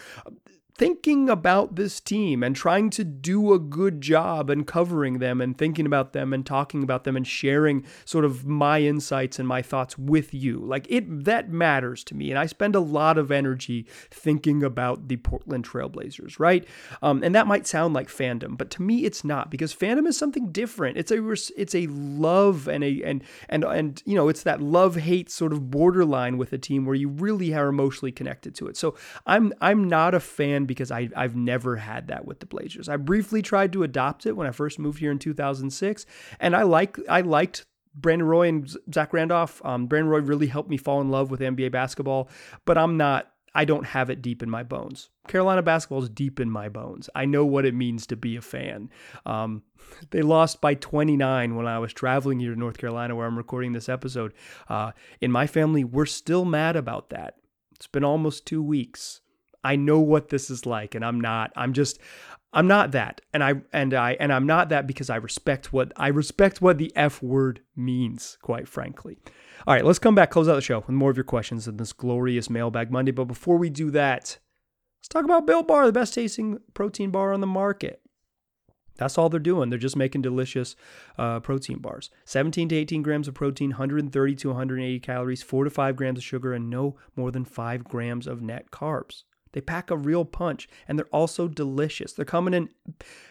thinking 0.77 1.29
about 1.29 1.75
this 1.75 2.01
team 2.01 2.43
and 2.43 2.53
trying 2.53 2.89
to 2.89 3.03
do 3.03 3.53
a 3.53 3.59
good 3.59 4.01
job 4.01 4.49
and 4.49 4.67
covering 4.67 5.19
them 5.19 5.39
and 5.39 5.57
thinking 5.57 5.85
about 5.85 6.11
them 6.11 6.33
and 6.33 6.45
talking 6.45 6.83
about 6.83 7.05
them 7.05 7.15
and 7.15 7.25
sharing 7.25 7.85
sort 8.03 8.25
of 8.25 8.45
my 8.45 8.81
insights 8.81 9.39
and 9.39 9.47
my 9.47 9.61
thoughts 9.61 9.97
with 9.97 10.33
you. 10.33 10.59
Like 10.59 10.85
it 10.89 11.23
that 11.23 11.49
matters 11.49 12.03
to 12.05 12.15
me 12.15 12.29
and 12.29 12.38
I 12.38 12.45
spend 12.45 12.75
a 12.75 12.81
lot 12.81 13.17
of 13.17 13.31
energy 13.31 13.88
thinking 14.11 14.63
about 14.63 15.07
the 15.07 15.15
Portland 15.17 15.65
Trailblazers, 15.65 16.39
right? 16.39 16.67
Um, 17.01 17.23
and 17.23 17.33
that 17.35 17.47
might 17.47 17.65
sound 17.65 17.93
like 17.93 18.09
fandom, 18.09 18.57
but 18.57 18.69
to 18.71 18.81
me 18.81 19.05
it's 19.05 19.23
not 19.23 19.49
because 19.49 19.73
fandom 19.73 20.05
is 20.07 20.17
something 20.17 20.51
different. 20.51 20.97
It's 20.97 21.11
a 21.11 21.35
it's 21.55 21.75
a 21.75 21.88
love 21.88 22.67
and 22.67 22.83
a 22.83 23.01
and 23.03 23.23
and 23.47 23.63
and 23.63 24.03
you 24.05 24.15
know, 24.15 24.27
it's 24.27 24.43
that 24.43 24.61
love-hate 24.61 25.31
sort 25.31 25.53
of 25.53 25.71
borderline 25.71 26.38
with 26.38 26.51
a 26.51 26.57
team 26.57 26.85
where 26.85 26.95
you 26.95 27.07
really 27.07 27.53
are 27.53 27.67
emotionally 27.67 28.11
connected 28.11 28.55
to 28.55 28.67
it. 28.67 28.75
So 28.75 28.95
I'm 29.25 29.53
I'm 29.61 29.88
not 29.88 30.13
a 30.13 30.19
fan 30.19 30.64
because 30.65 30.91
I, 30.91 31.10
I've 31.15 31.36
never 31.36 31.78
had 31.78 32.08
that 32.08 32.25
with 32.25 32.39
the 32.39 32.45
Blazers. 32.45 32.89
I 32.89 32.97
briefly 32.97 33.41
tried 33.41 33.73
to 33.73 33.84
adopt 33.84 34.25
it 34.25 34.36
when 34.36 34.47
I 34.47 34.51
first 34.51 34.80
moved 34.80 34.99
here 34.99 35.12
in 35.12 35.19
2006, 35.19 36.06
and 36.39 36.56
I 36.56 36.63
like 36.63 36.97
I 37.10 37.21
liked 37.21 37.65
Brandon 37.93 38.28
Roy 38.28 38.47
and 38.47 38.69
Zach 38.93 39.13
Randolph. 39.13 39.62
Um, 39.65 39.88
Brandon 39.88 40.10
Roy 40.10 40.19
really 40.19 40.47
helped 40.47 40.69
me 40.69 40.78
fall 40.78 41.01
in 41.01 41.10
love 41.10 41.32
with 41.32 41.39
NBA 41.39 41.71
basketball, 41.71 42.30
but 42.65 42.78
I'm 42.78 42.97
not 42.97 43.32
I 43.56 43.63
don't 43.63 43.86
have 43.86 44.10
it 44.10 44.21
deep 44.21 44.43
in 44.43 44.49
my 44.49 44.63
bones. 44.63 45.10
Carolina 45.30 45.62
basketball 45.63 46.04
is 46.04 46.10
deep 46.10 46.41
in 46.41 46.51
my 46.51 46.67
bones. 46.67 47.10
I 47.15 47.23
know 47.23 47.45
what 47.45 47.65
it 47.65 47.73
means 47.73 48.06
to 48.08 48.17
be 48.17 48.36
a 48.36 48.41
fan. 48.41 48.89
Um, 49.25 49.63
they 50.12 50.21
lost 50.21 50.60
by 50.60 50.73
29 50.73 51.56
when 51.56 51.65
I 51.65 51.80
was 51.80 51.93
traveling 51.93 52.39
here 52.41 52.54
to 52.54 52.60
North 52.60 52.78
Carolina, 52.78 53.15
where 53.15 53.25
I'm 53.25 53.38
recording 53.38 53.71
this 53.71 53.88
episode. 53.88 54.34
Uh, 54.67 54.91
in 55.21 55.32
my 55.32 55.47
family, 55.47 55.86
we're 55.86 56.06
still 56.06 56.43
mad 56.43 56.75
about 56.75 57.10
that. 57.12 57.36
It's 57.73 57.88
been 57.88 58.04
almost 58.04 58.45
two 58.45 58.62
weeks. 58.62 59.21
I 59.65 59.75
know 59.75 59.99
what 59.99 60.30
this 60.30 60.49
is 60.51 60.65
like, 60.65 60.93
and 60.93 61.04
I'm 61.04 61.19
not. 61.19 61.51
I'm 61.56 61.73
just. 61.73 61.99
I'm 62.54 62.67
not 62.67 62.91
that, 62.91 63.19
and 63.34 63.43
I 63.43 63.56
and 63.73 63.93
I 63.93 64.13
and 64.17 64.32
I'm 64.32 64.45
not 64.45 64.69
that 64.69 64.88
because 64.88 65.10
I 65.10 65.17
respect 65.17 65.73
what 65.73 65.91
I 65.97 66.08
respect 66.08 66.62
what 66.62 66.78
the 66.78 66.93
F 66.95 67.21
word 67.21 67.60
means. 67.75 68.38
Quite 68.41 68.69
frankly. 68.69 69.17
All 69.67 69.73
right, 69.73 69.84
let's 69.84 69.99
come 69.99 70.15
back, 70.15 70.30
close 70.30 70.47
out 70.47 70.56
the 70.56 70.62
show 70.62 70.80
with 70.80 70.89
more 70.89 71.10
of 71.10 71.17
your 71.17 71.25
questions 71.25 71.67
in 71.67 71.78
this 71.78 71.91
glorious 71.91 72.49
Mailbag 72.49 72.91
Monday. 72.91 73.12
But 73.12 73.25
before 73.25 73.58
we 73.58 73.69
do 73.69 73.91
that, 73.91 74.38
let's 74.99 75.10
talk 75.10 75.25
about 75.25 75.47
Built 75.47 75.67
Bar, 75.67 75.86
the 75.88 75.91
best 75.91 76.13
tasting 76.13 76.60
protein 76.73 77.10
bar 77.10 77.34
on 77.34 77.41
the 77.41 77.47
market. 77.47 78.01
That's 78.97 79.17
all 79.17 79.28
they're 79.30 79.39
doing. 79.39 79.69
They're 79.69 79.80
just 79.80 79.97
making 79.97 80.21
delicious 80.21 80.75
uh, 81.17 81.39
protein 81.41 81.80
bars. 81.80 82.10
17 82.25 82.69
to 82.69 82.75
18 82.75 83.01
grams 83.01 83.28
of 83.28 83.34
protein, 83.34 83.71
130 83.71 84.36
to 84.36 84.47
180 84.49 84.99
calories, 84.99 85.43
4 85.43 85.65
to 85.65 85.69
5 85.69 85.95
grams 85.95 86.19
of 86.19 86.23
sugar, 86.23 86.54
and 86.54 86.69
no 86.69 86.95
more 87.15 87.32
than 87.32 87.43
5 87.43 87.84
grams 87.84 88.28
of 88.28 88.41
net 88.41 88.71
carbs. 88.71 89.23
They 89.55 89.61
pack 89.61 89.89
a 89.89 89.97
real 89.97 90.25
punch 90.25 90.67
and 90.87 90.99
they're 90.99 91.07
also 91.07 91.47
delicious. 91.47 92.13
They're 92.13 92.25
coming 92.25 92.53
in 92.53 92.69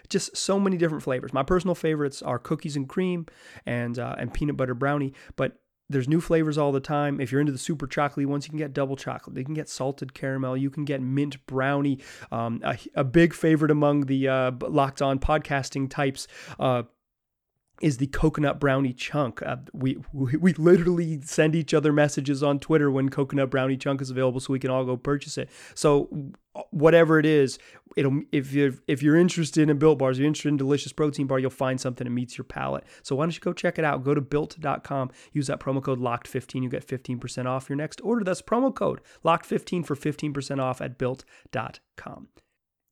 just 0.09 0.37
so 0.37 0.59
many 0.59 0.79
different 0.79 1.05
flavors. 1.05 1.33
My 1.35 1.43
personal 1.43 1.75
favorites 1.75 2.23
are 2.23 2.39
cookies 2.39 2.77
and 2.77 2.89
cream 2.89 3.27
and 3.67 3.99
uh, 3.99 4.17
and 4.19 4.33
peanut 4.33 4.57
butter 4.57 4.75
brownie, 4.75 5.13
but 5.37 5.59
there's 5.91 6.09
new 6.09 6.21
flavors 6.21 6.57
all 6.57 6.73
the 6.73 6.81
time. 6.81 7.21
If 7.21 7.31
you're 7.31 7.43
into 7.43 7.53
the 7.53 7.59
super 7.59 7.87
chocolatey 7.87 8.25
ones, 8.25 8.47
you 8.47 8.51
can 8.51 8.59
get 8.59 8.73
double 8.73 8.97
chocolate. 8.97 9.37
You 9.37 9.45
can 9.45 9.53
get 9.53 9.69
salted 9.69 10.15
caramel. 10.15 10.57
You 10.57 10.71
can 10.71 10.87
get 10.87 11.03
mint 11.03 11.45
brownie. 11.47 12.01
Um, 12.33 12.63
a, 12.65 12.79
a, 12.95 13.05
big 13.05 13.35
favorite 13.35 13.71
among 13.71 14.07
the 14.07 14.29
uh, 14.29 14.53
locked 14.63 15.03
on 15.03 15.19
podcasting 15.19 15.91
types. 15.91 16.27
Uh, 16.59 16.85
is 17.81 17.97
the 17.99 18.07
coconut 18.07 18.61
brownie 18.61 18.93
chunk. 18.93 19.43
Uh, 19.43 19.57
we, 19.73 19.99
we 20.13 20.37
we 20.37 20.53
literally 20.55 21.21
send 21.23 21.55
each 21.55 21.75
other 21.75 21.93
messages 21.93 22.43
on 22.43 22.59
Twitter 22.61 22.91
when 22.91 23.09
coconut 23.09 23.51
brownie 23.51 23.77
chunk 23.77 24.01
is 24.01 24.11
available, 24.11 24.41
so 24.41 24.53
we 24.53 24.59
can 24.59 24.71
all 24.71 24.85
go 24.85 24.97
purchase 24.97 25.37
it. 25.37 25.51
So 25.75 26.33
whatever 26.71 27.19
it 27.19 27.27
is, 27.27 27.59
it'll 27.97 28.23
if 28.31 28.53
you're 28.53 28.75
if 28.87 29.03
you're 29.03 29.17
interested 29.17 29.69
in 29.69 29.79
built 29.79 29.99
bars, 29.99 30.19
you're 30.19 30.27
interested 30.27 30.51
in 30.51 30.57
delicious 30.57 30.93
protein 30.93 31.27
bar, 31.27 31.39
you'll 31.39 31.51
find 31.51 31.81
something 31.81 32.05
that 32.05 32.11
meets 32.11 32.39
your 32.39 32.45
palate. 32.45 32.85
So 33.03 33.17
why 33.17 33.25
don't 33.25 33.35
you 33.35 33.41
go 33.41 33.53
check 33.53 33.79
it 33.79 33.85
out? 33.85 34.05
Go 34.05 34.15
to 34.15 34.21
built.com, 34.21 35.11
use 35.33 35.49
that 35.49 35.61
promo 35.61 35.83
code 35.83 36.01
locked15, 36.01 36.63
you 36.63 36.69
get 36.69 36.87
15% 36.87 37.47
off 37.47 37.69
your 37.69 37.77
next 37.77 38.01
order. 38.05 38.25
That's 38.25 38.43
promo 38.43 38.75
code 38.75 39.01
locked15 39.25 39.85
for 39.85 39.97
15% 39.97 40.61
off 40.61 40.81
at 40.81 40.97
built.com. 40.97 42.29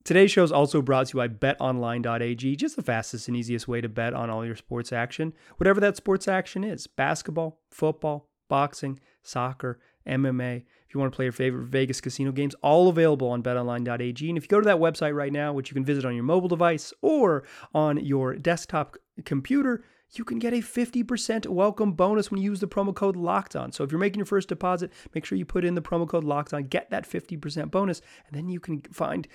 Today's 0.04 0.32
show 0.32 0.42
is 0.42 0.50
also 0.50 0.82
brought 0.82 1.06
to 1.08 1.16
you 1.16 1.22
by 1.22 1.28
betonline.ag, 1.28 2.56
just 2.56 2.74
the 2.74 2.82
fastest 2.82 3.28
and 3.28 3.36
easiest 3.36 3.68
way 3.68 3.80
to 3.80 3.88
bet 3.88 4.14
on 4.14 4.30
all 4.30 4.44
your 4.44 4.56
sports 4.56 4.92
action, 4.92 5.32
whatever 5.58 5.80
that 5.80 5.96
sports 5.96 6.26
action 6.26 6.64
is 6.64 6.88
basketball, 6.88 7.60
football, 7.70 8.28
boxing, 8.48 8.98
soccer, 9.22 9.78
MMA. 10.06 10.64
If 10.88 10.94
you 10.94 11.00
want 11.00 11.12
to 11.12 11.16
play 11.16 11.26
your 11.26 11.32
favorite 11.32 11.66
Vegas 11.66 12.00
casino 12.00 12.32
games, 12.32 12.56
all 12.62 12.88
available 12.88 13.28
on 13.28 13.44
betonline.ag. 13.44 14.28
And 14.28 14.36
if 14.36 14.44
you 14.44 14.48
go 14.48 14.60
to 14.60 14.66
that 14.66 14.78
website 14.78 15.14
right 15.14 15.32
now, 15.32 15.52
which 15.52 15.70
you 15.70 15.74
can 15.74 15.84
visit 15.84 16.04
on 16.04 16.14
your 16.14 16.24
mobile 16.24 16.48
device 16.48 16.92
or 17.00 17.44
on 17.72 18.04
your 18.04 18.34
desktop 18.34 18.96
computer, 19.24 19.84
you 20.14 20.24
can 20.24 20.38
get 20.38 20.52
a 20.52 20.58
50% 20.58 21.46
welcome 21.46 21.92
bonus 21.92 22.30
when 22.30 22.40
you 22.40 22.50
use 22.50 22.60
the 22.60 22.68
promo 22.68 22.94
code 22.94 23.16
locked 23.16 23.56
on. 23.56 23.72
So 23.72 23.82
if 23.82 23.90
you're 23.90 23.98
making 23.98 24.18
your 24.18 24.26
first 24.26 24.48
deposit, 24.48 24.92
make 25.14 25.24
sure 25.24 25.38
you 25.38 25.46
put 25.46 25.64
in 25.64 25.74
the 25.74 25.82
promo 25.82 26.06
code 26.06 26.24
locked 26.24 26.52
on, 26.52 26.64
get 26.64 26.90
that 26.90 27.08
50% 27.08 27.70
bonus, 27.70 28.02
and 28.26 28.36
then 28.36 28.48
you 28.48 28.60
can 28.60 28.82
find 28.92 29.26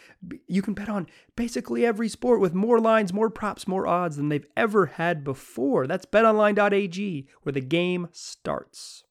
you 0.48 0.62
can 0.62 0.74
bet 0.74 0.90
on 0.90 1.08
basically 1.36 1.86
every 1.86 2.10
sport 2.10 2.40
with 2.40 2.54
more 2.54 2.80
lines, 2.80 3.12
more 3.12 3.30
props, 3.30 3.68
more 3.68 3.88
odds 3.88 4.18
than 4.18 4.30
they've 4.30 4.46
ever 4.56 4.86
had 4.86 5.24
before. 5.24 5.88
That's 5.88 6.06
betonline.ag 6.06 7.28
where 7.42 7.54
the 7.54 7.62
game 7.62 8.10
starts. 8.12 9.04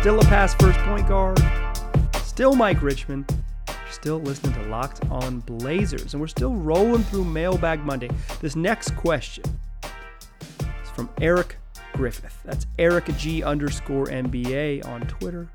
Still 0.00 0.18
a 0.18 0.24
pass 0.24 0.54
first 0.54 0.78
point 0.80 1.08
guard. 1.08 1.40
Still 2.22 2.54
Mike 2.54 2.82
Richman 2.82 3.26
still 3.90 4.20
listening 4.20 4.54
to 4.54 4.62
Locked 4.70 5.04
On 5.10 5.40
Blazers, 5.40 6.14
and 6.14 6.20
we're 6.20 6.26
still 6.26 6.54
rolling 6.54 7.02
through 7.04 7.24
Mailbag 7.24 7.84
Monday. 7.84 8.08
This 8.40 8.56
next 8.56 8.96
question 8.96 9.44
from 11.00 11.08
Eric 11.22 11.56
Griffith. 11.94 12.38
That's 12.44 12.66
Eric 12.78 13.06
G 13.16 13.42
underscore 13.42 14.08
NBA 14.08 14.84
on 14.84 15.00
Twitter. 15.06 15.48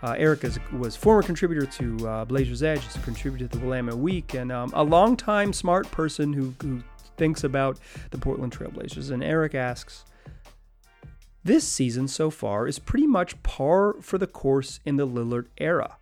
Uh, 0.00 0.14
Eric 0.16 0.44
is, 0.44 0.60
was 0.72 0.94
former 0.94 1.24
contributor 1.24 1.66
to 1.66 2.08
uh, 2.08 2.24
Blazers 2.24 2.62
Edge, 2.62 2.84
he's 2.84 2.94
a 2.94 3.00
contributor 3.00 3.48
to 3.48 3.58
the 3.58 3.64
Willamette 3.66 3.98
Week, 3.98 4.32
and 4.34 4.52
um, 4.52 4.70
a 4.74 4.84
longtime 4.84 5.52
smart 5.52 5.90
person 5.90 6.32
who, 6.32 6.54
who 6.62 6.84
thinks 7.16 7.42
about 7.42 7.80
the 8.12 8.18
Portland 8.18 8.56
Trailblazers. 8.56 9.10
And 9.10 9.24
Eric 9.24 9.56
asks, 9.56 10.04
this 11.42 11.66
season 11.66 12.06
so 12.06 12.30
far 12.30 12.68
is 12.68 12.78
pretty 12.78 13.08
much 13.08 13.42
par 13.42 13.96
for 14.00 14.18
the 14.18 14.28
course 14.28 14.78
in 14.84 14.94
the 14.94 15.06
Lillard 15.06 15.46
era. 15.58 15.96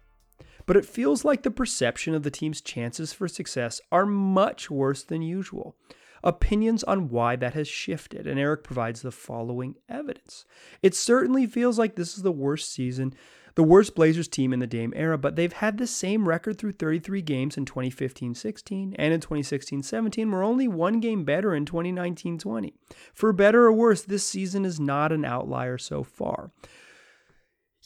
But 0.66 0.76
it 0.76 0.84
feels 0.84 1.24
like 1.24 1.42
the 1.42 1.50
perception 1.50 2.14
of 2.14 2.22
the 2.22 2.30
team's 2.30 2.60
chances 2.60 3.14
for 3.14 3.28
success 3.28 3.80
are 3.90 4.04
much 4.04 4.70
worse 4.70 5.02
than 5.02 5.22
usual 5.22 5.74
opinions 6.22 6.84
on 6.84 7.08
why 7.08 7.36
that 7.36 7.54
has 7.54 7.68
shifted, 7.68 8.26
and 8.26 8.38
Eric 8.38 8.64
provides 8.64 9.02
the 9.02 9.10
following 9.10 9.76
evidence. 9.88 10.44
It 10.82 10.94
certainly 10.94 11.46
feels 11.46 11.78
like 11.78 11.96
this 11.96 12.16
is 12.16 12.22
the 12.22 12.32
worst 12.32 12.72
season, 12.72 13.14
the 13.54 13.64
worst 13.64 13.94
Blazers 13.94 14.28
team 14.28 14.52
in 14.52 14.60
the 14.60 14.66
Dame 14.66 14.92
era, 14.94 15.18
but 15.18 15.34
they've 15.34 15.52
had 15.52 15.78
the 15.78 15.86
same 15.86 16.28
record 16.28 16.58
through 16.58 16.72
33 16.72 17.22
games 17.22 17.56
in 17.56 17.64
2015 17.64 18.34
16 18.34 18.94
and 18.96 19.12
in 19.12 19.20
2016 19.20 19.82
17. 19.82 20.30
We're 20.30 20.44
only 20.44 20.68
one 20.68 21.00
game 21.00 21.24
better 21.24 21.54
in 21.54 21.66
2019 21.66 22.38
20. 22.38 22.74
For 23.12 23.32
better 23.32 23.64
or 23.64 23.72
worse, 23.72 24.02
this 24.02 24.24
season 24.24 24.64
is 24.64 24.78
not 24.78 25.10
an 25.10 25.24
outlier 25.24 25.76
so 25.76 26.04
far. 26.04 26.52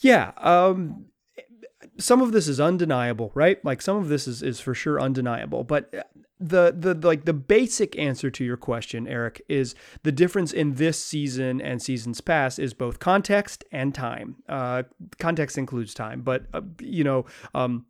Yeah, 0.02 0.32
um, 0.36 1.06
some 1.98 2.20
of 2.20 2.32
this 2.32 2.48
is 2.48 2.60
undeniable, 2.60 3.30
right? 3.34 3.64
Like 3.64 3.82
some 3.82 3.96
of 3.96 4.08
this 4.08 4.26
is, 4.26 4.42
is 4.42 4.60
for 4.60 4.74
sure 4.74 5.00
undeniable. 5.00 5.64
But 5.64 5.92
the 6.38 6.74
the 6.76 6.94
like 6.94 7.24
the 7.24 7.32
basic 7.32 7.98
answer 7.98 8.30
to 8.30 8.44
your 8.44 8.56
question, 8.56 9.06
Eric, 9.06 9.42
is 9.48 9.74
the 10.02 10.12
difference 10.12 10.52
in 10.52 10.74
this 10.74 11.02
season 11.02 11.60
and 11.60 11.80
seasons 11.80 12.20
past 12.20 12.58
is 12.58 12.74
both 12.74 12.98
context 12.98 13.64
and 13.70 13.94
time. 13.94 14.36
Uh, 14.48 14.82
context 15.18 15.56
includes 15.56 15.94
time, 15.94 16.22
but 16.22 16.46
uh, 16.52 16.62
you 16.80 17.04
know. 17.04 17.26
Um, 17.54 17.86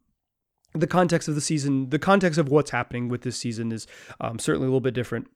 the 0.74 0.86
context 0.86 1.28
of 1.28 1.34
the 1.34 1.42
season, 1.42 1.90
the 1.90 1.98
context 1.98 2.38
of 2.38 2.48
what's 2.48 2.70
happening 2.70 3.10
with 3.10 3.20
this 3.20 3.36
season 3.36 3.72
is 3.72 3.86
um, 4.22 4.38
certainly 4.38 4.64
a 4.64 4.70
little 4.70 4.80
bit 4.80 4.94
different 4.94 5.28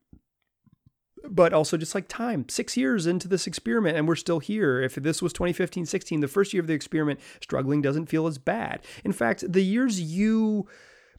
but 1.30 1.52
also 1.52 1.76
just 1.76 1.94
like 1.94 2.08
time 2.08 2.48
six 2.48 2.76
years 2.76 3.06
into 3.06 3.28
this 3.28 3.46
experiment 3.46 3.96
and 3.96 4.06
we're 4.06 4.16
still 4.16 4.40
here 4.40 4.80
if 4.80 4.94
this 4.96 5.20
was 5.22 5.32
2015 5.32 5.86
16 5.86 6.20
the 6.20 6.28
first 6.28 6.52
year 6.52 6.60
of 6.60 6.66
the 6.66 6.74
experiment 6.74 7.20
struggling 7.40 7.82
doesn't 7.82 8.06
feel 8.06 8.26
as 8.26 8.38
bad 8.38 8.80
in 9.04 9.12
fact 9.12 9.44
the 9.50 9.62
years 9.62 10.00
you 10.00 10.66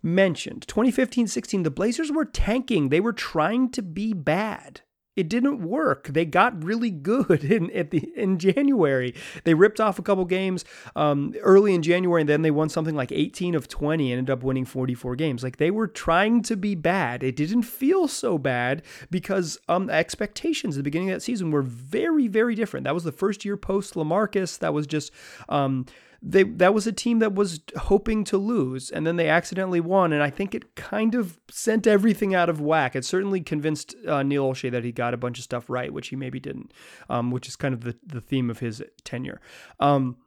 mentioned 0.03 0.67
2015 0.67 1.27
16, 1.27 1.63
the 1.63 1.71
Blazers 1.71 2.11
were 2.11 2.25
tanking. 2.25 2.89
They 2.89 2.99
were 2.99 3.13
trying 3.13 3.69
to 3.71 3.81
be 3.81 4.13
bad. 4.13 4.81
It 5.17 5.27
didn't 5.27 5.61
work. 5.61 6.07
They 6.07 6.25
got 6.25 6.63
really 6.63 6.91
good 6.91 7.43
in 7.51 7.71
at 7.71 7.91
the 7.91 8.09
in 8.15 8.37
January. 8.37 9.15
They 9.43 9.55
ripped 9.55 9.81
off 9.81 9.99
a 9.99 10.03
couple 10.03 10.23
games 10.25 10.63
um, 10.95 11.33
early 11.41 11.73
in 11.73 11.81
January, 11.81 12.21
and 12.21 12.29
then 12.29 12.43
they 12.43 12.51
won 12.51 12.69
something 12.69 12.95
like 12.95 13.11
18 13.11 13.55
of 13.55 13.67
20, 13.67 14.11
ended 14.11 14.29
up 14.29 14.43
winning 14.43 14.65
44 14.65 15.15
games. 15.15 15.43
Like 15.43 15.57
they 15.57 15.71
were 15.71 15.87
trying 15.87 16.43
to 16.43 16.55
be 16.55 16.75
bad. 16.75 17.23
It 17.23 17.35
didn't 17.35 17.63
feel 17.63 18.07
so 18.07 18.37
bad 18.37 18.83
because 19.09 19.57
um, 19.67 19.89
expectations 19.89 20.77
at 20.77 20.79
the 20.79 20.83
beginning 20.83 21.09
of 21.09 21.15
that 21.15 21.21
season 21.21 21.49
were 21.49 21.63
very, 21.63 22.27
very 22.27 22.53
different. 22.53 22.83
That 22.83 22.93
was 22.93 23.03
the 23.03 23.11
first 23.11 23.43
year 23.43 23.57
post 23.57 23.95
Lamarcus. 23.95 24.59
That 24.59 24.73
was 24.73 24.85
just 24.85 25.11
um, 25.49 25.87
they 26.21 26.43
that 26.43 26.73
was 26.73 26.87
a 26.87 26.91
team 26.91 27.19
that 27.19 27.35
was 27.35 27.59
hoping 27.77 28.23
to 28.25 28.37
lose 28.37 28.89
and 28.89 29.05
then 29.05 29.15
they 29.15 29.29
accidentally 29.29 29.79
won 29.79 30.11
and 30.11 30.23
I 30.23 30.29
think 30.29 30.55
it 30.55 30.75
kind 30.75 31.15
of 31.15 31.39
sent 31.49 31.87
everything 31.87 32.33
out 32.33 32.49
of 32.49 32.59
whack. 32.59 32.95
It 32.95 33.05
certainly 33.05 33.41
convinced 33.41 33.95
uh, 34.07 34.23
Neil 34.23 34.49
Olshey 34.49 34.71
that 34.71 34.83
he 34.83 34.91
got 34.91 35.13
a 35.13 35.17
bunch 35.17 35.37
of 35.37 35.43
stuff 35.43 35.69
right, 35.69 35.93
which 35.93 36.09
he 36.09 36.15
maybe 36.15 36.39
didn't, 36.39 36.73
um, 37.09 37.31
which 37.31 37.47
is 37.47 37.55
kind 37.55 37.73
of 37.73 37.81
the, 37.81 37.95
the 38.05 38.21
theme 38.21 38.49
of 38.49 38.59
his 38.59 38.83
tenure. 39.03 39.41
Um, 39.79 40.17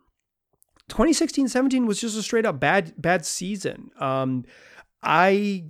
2016-17 0.89 1.87
was 1.87 2.01
just 2.01 2.17
a 2.17 2.23
straight 2.23 2.47
up 2.47 2.59
bad 2.61 2.95
bad 3.01 3.25
season. 3.25 3.91
Um, 3.99 4.45
I 5.03 5.69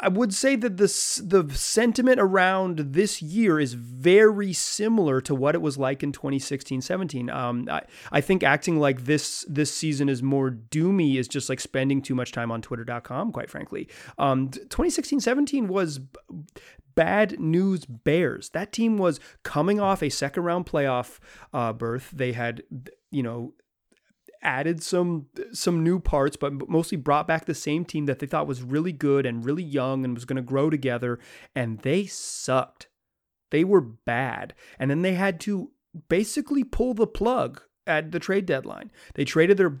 I 0.00 0.08
would 0.08 0.32
say 0.32 0.56
that 0.56 0.76
this 0.76 1.16
the 1.16 1.48
sentiment 1.54 2.20
around 2.20 2.78
this 2.78 3.20
year 3.20 3.58
is 3.58 3.74
very 3.74 4.52
similar 4.52 5.20
to 5.22 5.34
what 5.34 5.54
it 5.54 5.62
was 5.62 5.76
like 5.76 6.02
in 6.02 6.12
2016-17. 6.12 7.34
Um, 7.34 7.68
I, 7.70 7.82
I 8.12 8.20
think 8.20 8.42
acting 8.42 8.78
like 8.78 9.04
this 9.04 9.44
this 9.48 9.72
season 9.72 10.08
is 10.08 10.22
more 10.22 10.50
doomy 10.50 11.16
is 11.16 11.28
just 11.28 11.48
like 11.48 11.60
spending 11.60 12.00
too 12.00 12.14
much 12.14 12.32
time 12.32 12.52
on 12.52 12.62
Twitter.com, 12.62 13.32
quite 13.32 13.50
frankly. 13.50 13.88
Um, 14.18 14.50
2016-17 14.50 15.66
was 15.66 16.00
bad 16.94 17.38
news 17.38 17.84
Bears. 17.84 18.50
That 18.50 18.72
team 18.72 18.98
was 18.98 19.20
coming 19.42 19.80
off 19.80 20.02
a 20.02 20.08
second 20.08 20.44
round 20.44 20.66
playoff 20.66 21.18
uh, 21.52 21.72
berth. 21.72 22.10
They 22.12 22.32
had, 22.32 22.62
you 23.10 23.22
know, 23.22 23.54
added 24.42 24.82
some 24.82 25.26
some 25.52 25.82
new 25.82 25.98
parts, 26.00 26.36
but 26.36 26.68
mostly 26.68 26.96
brought 26.96 27.26
back 27.26 27.44
the 27.44 27.54
same 27.54 27.84
team 27.84 28.06
that 28.06 28.18
they 28.18 28.26
thought 28.26 28.46
was 28.46 28.62
really 28.62 28.92
good 28.92 29.26
and 29.26 29.44
really 29.44 29.62
young 29.62 30.04
and 30.04 30.14
was 30.14 30.24
going 30.24 30.36
to 30.36 30.42
grow 30.42 30.70
together. 30.70 31.18
And 31.54 31.80
they 31.80 32.06
sucked. 32.06 32.88
They 33.50 33.64
were 33.64 33.80
bad. 33.80 34.54
And 34.78 34.90
then 34.90 35.02
they 35.02 35.14
had 35.14 35.40
to 35.40 35.70
basically 36.08 36.64
pull 36.64 36.94
the 36.94 37.06
plug 37.06 37.62
at 37.86 38.12
the 38.12 38.18
trade 38.18 38.46
deadline. 38.46 38.90
They 39.14 39.24
traded 39.24 39.56
their 39.56 39.78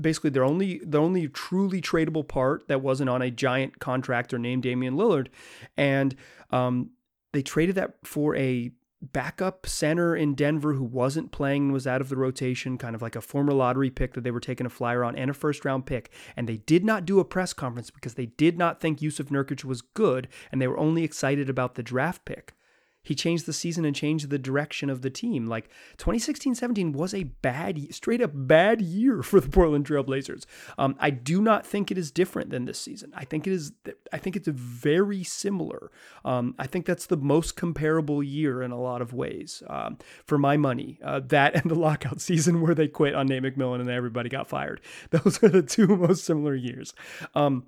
basically 0.00 0.30
their 0.30 0.44
only 0.44 0.80
the 0.84 0.98
only 0.98 1.28
truly 1.28 1.80
tradable 1.80 2.26
part 2.26 2.68
that 2.68 2.80
wasn't 2.80 3.10
on 3.10 3.22
a 3.22 3.30
giant 3.30 3.78
contractor 3.78 4.38
named 4.38 4.62
Damian 4.62 4.96
Lillard, 4.96 5.28
and 5.76 6.14
um, 6.50 6.90
they 7.32 7.42
traded 7.42 7.74
that 7.76 7.94
for 8.04 8.36
a 8.36 8.70
backup 9.02 9.66
center 9.66 10.14
in 10.14 10.34
Denver 10.34 10.74
who 10.74 10.84
wasn't 10.84 11.32
playing 11.32 11.64
and 11.64 11.72
was 11.72 11.86
out 11.86 12.00
of 12.00 12.08
the 12.08 12.16
rotation, 12.16 12.78
kind 12.78 12.94
of 12.94 13.02
like 13.02 13.16
a 13.16 13.20
former 13.20 13.52
lottery 13.52 13.90
pick 13.90 14.14
that 14.14 14.24
they 14.24 14.30
were 14.30 14.40
taking 14.40 14.66
a 14.66 14.70
flyer 14.70 15.02
on, 15.04 15.16
and 15.16 15.30
a 15.30 15.34
first 15.34 15.64
round 15.64 15.86
pick. 15.86 16.10
And 16.36 16.48
they 16.48 16.58
did 16.58 16.84
not 16.84 17.04
do 17.04 17.20
a 17.20 17.24
press 17.24 17.52
conference 17.52 17.90
because 17.90 18.14
they 18.14 18.26
did 18.26 18.58
not 18.58 18.80
think 18.80 19.00
Jusuf 19.00 19.30
Nurkic 19.30 19.64
was 19.64 19.82
good, 19.82 20.28
and 20.52 20.60
they 20.60 20.68
were 20.68 20.78
only 20.78 21.04
excited 21.04 21.48
about 21.48 21.74
the 21.74 21.82
draft 21.82 22.24
pick. 22.24 22.54
He 23.02 23.14
changed 23.14 23.46
the 23.46 23.52
season 23.52 23.84
and 23.84 23.96
changed 23.96 24.30
the 24.30 24.38
direction 24.38 24.90
of 24.90 25.02
the 25.02 25.10
team. 25.10 25.46
Like 25.46 25.68
2016 25.96 26.54
17 26.54 26.92
was 26.92 27.14
a 27.14 27.24
bad, 27.24 27.78
straight 27.94 28.20
up 28.20 28.30
bad 28.34 28.80
year 28.80 29.22
for 29.22 29.40
the 29.40 29.48
Portland 29.48 29.86
Trailblazers. 29.86 30.44
Um, 30.78 30.96
I 30.98 31.10
do 31.10 31.40
not 31.40 31.66
think 31.66 31.90
it 31.90 31.98
is 31.98 32.10
different 32.10 32.50
than 32.50 32.64
this 32.64 32.80
season. 32.80 33.12
I 33.16 33.24
think 33.24 33.46
it 33.46 33.52
is, 33.52 33.72
I 34.12 34.18
think 34.18 34.36
it's 34.36 34.48
very 34.48 35.24
similar. 35.24 35.90
Um, 36.24 36.54
I 36.58 36.66
think 36.66 36.86
that's 36.86 37.06
the 37.06 37.16
most 37.16 37.56
comparable 37.56 38.22
year 38.22 38.62
in 38.62 38.70
a 38.70 38.80
lot 38.80 39.02
of 39.02 39.12
ways 39.12 39.62
um, 39.68 39.98
for 40.26 40.38
my 40.38 40.56
money. 40.56 40.98
Uh, 41.02 41.20
that 41.28 41.54
and 41.54 41.70
the 41.70 41.74
lockout 41.74 42.20
season 42.20 42.60
where 42.60 42.74
they 42.74 42.88
quit 42.88 43.14
on 43.14 43.26
Nate 43.26 43.42
McMillan 43.42 43.80
and 43.80 43.90
everybody 43.90 44.28
got 44.28 44.48
fired. 44.48 44.80
Those 45.10 45.42
are 45.42 45.48
the 45.48 45.62
two 45.62 45.86
most 45.86 46.24
similar 46.24 46.54
years. 46.54 46.94
Um, 47.34 47.64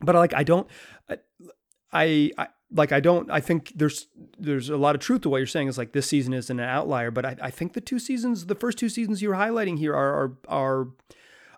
but 0.00 0.14
like, 0.14 0.34
I 0.34 0.42
don't, 0.42 0.68
I, 1.08 1.18
I 1.92 2.32
like 2.74 2.92
I 2.92 3.00
don't 3.00 3.30
I 3.30 3.40
think 3.40 3.72
there's 3.74 4.06
there's 4.38 4.70
a 4.70 4.76
lot 4.76 4.94
of 4.94 5.00
truth 5.00 5.22
to 5.22 5.28
what 5.28 5.38
you're 5.38 5.46
saying. 5.46 5.68
It's 5.68 5.78
like 5.78 5.92
this 5.92 6.08
season 6.08 6.32
isn't 6.32 6.58
an 6.58 6.68
outlier, 6.68 7.10
but 7.10 7.24
I, 7.24 7.36
I 7.42 7.50
think 7.50 7.74
the 7.74 7.80
two 7.80 7.98
seasons, 7.98 8.46
the 8.46 8.54
first 8.54 8.78
two 8.78 8.88
seasons 8.88 9.22
you're 9.22 9.34
highlighting 9.34 9.78
here 9.78 9.94
are 9.94 10.14
are, 10.14 10.32
are 10.48 10.88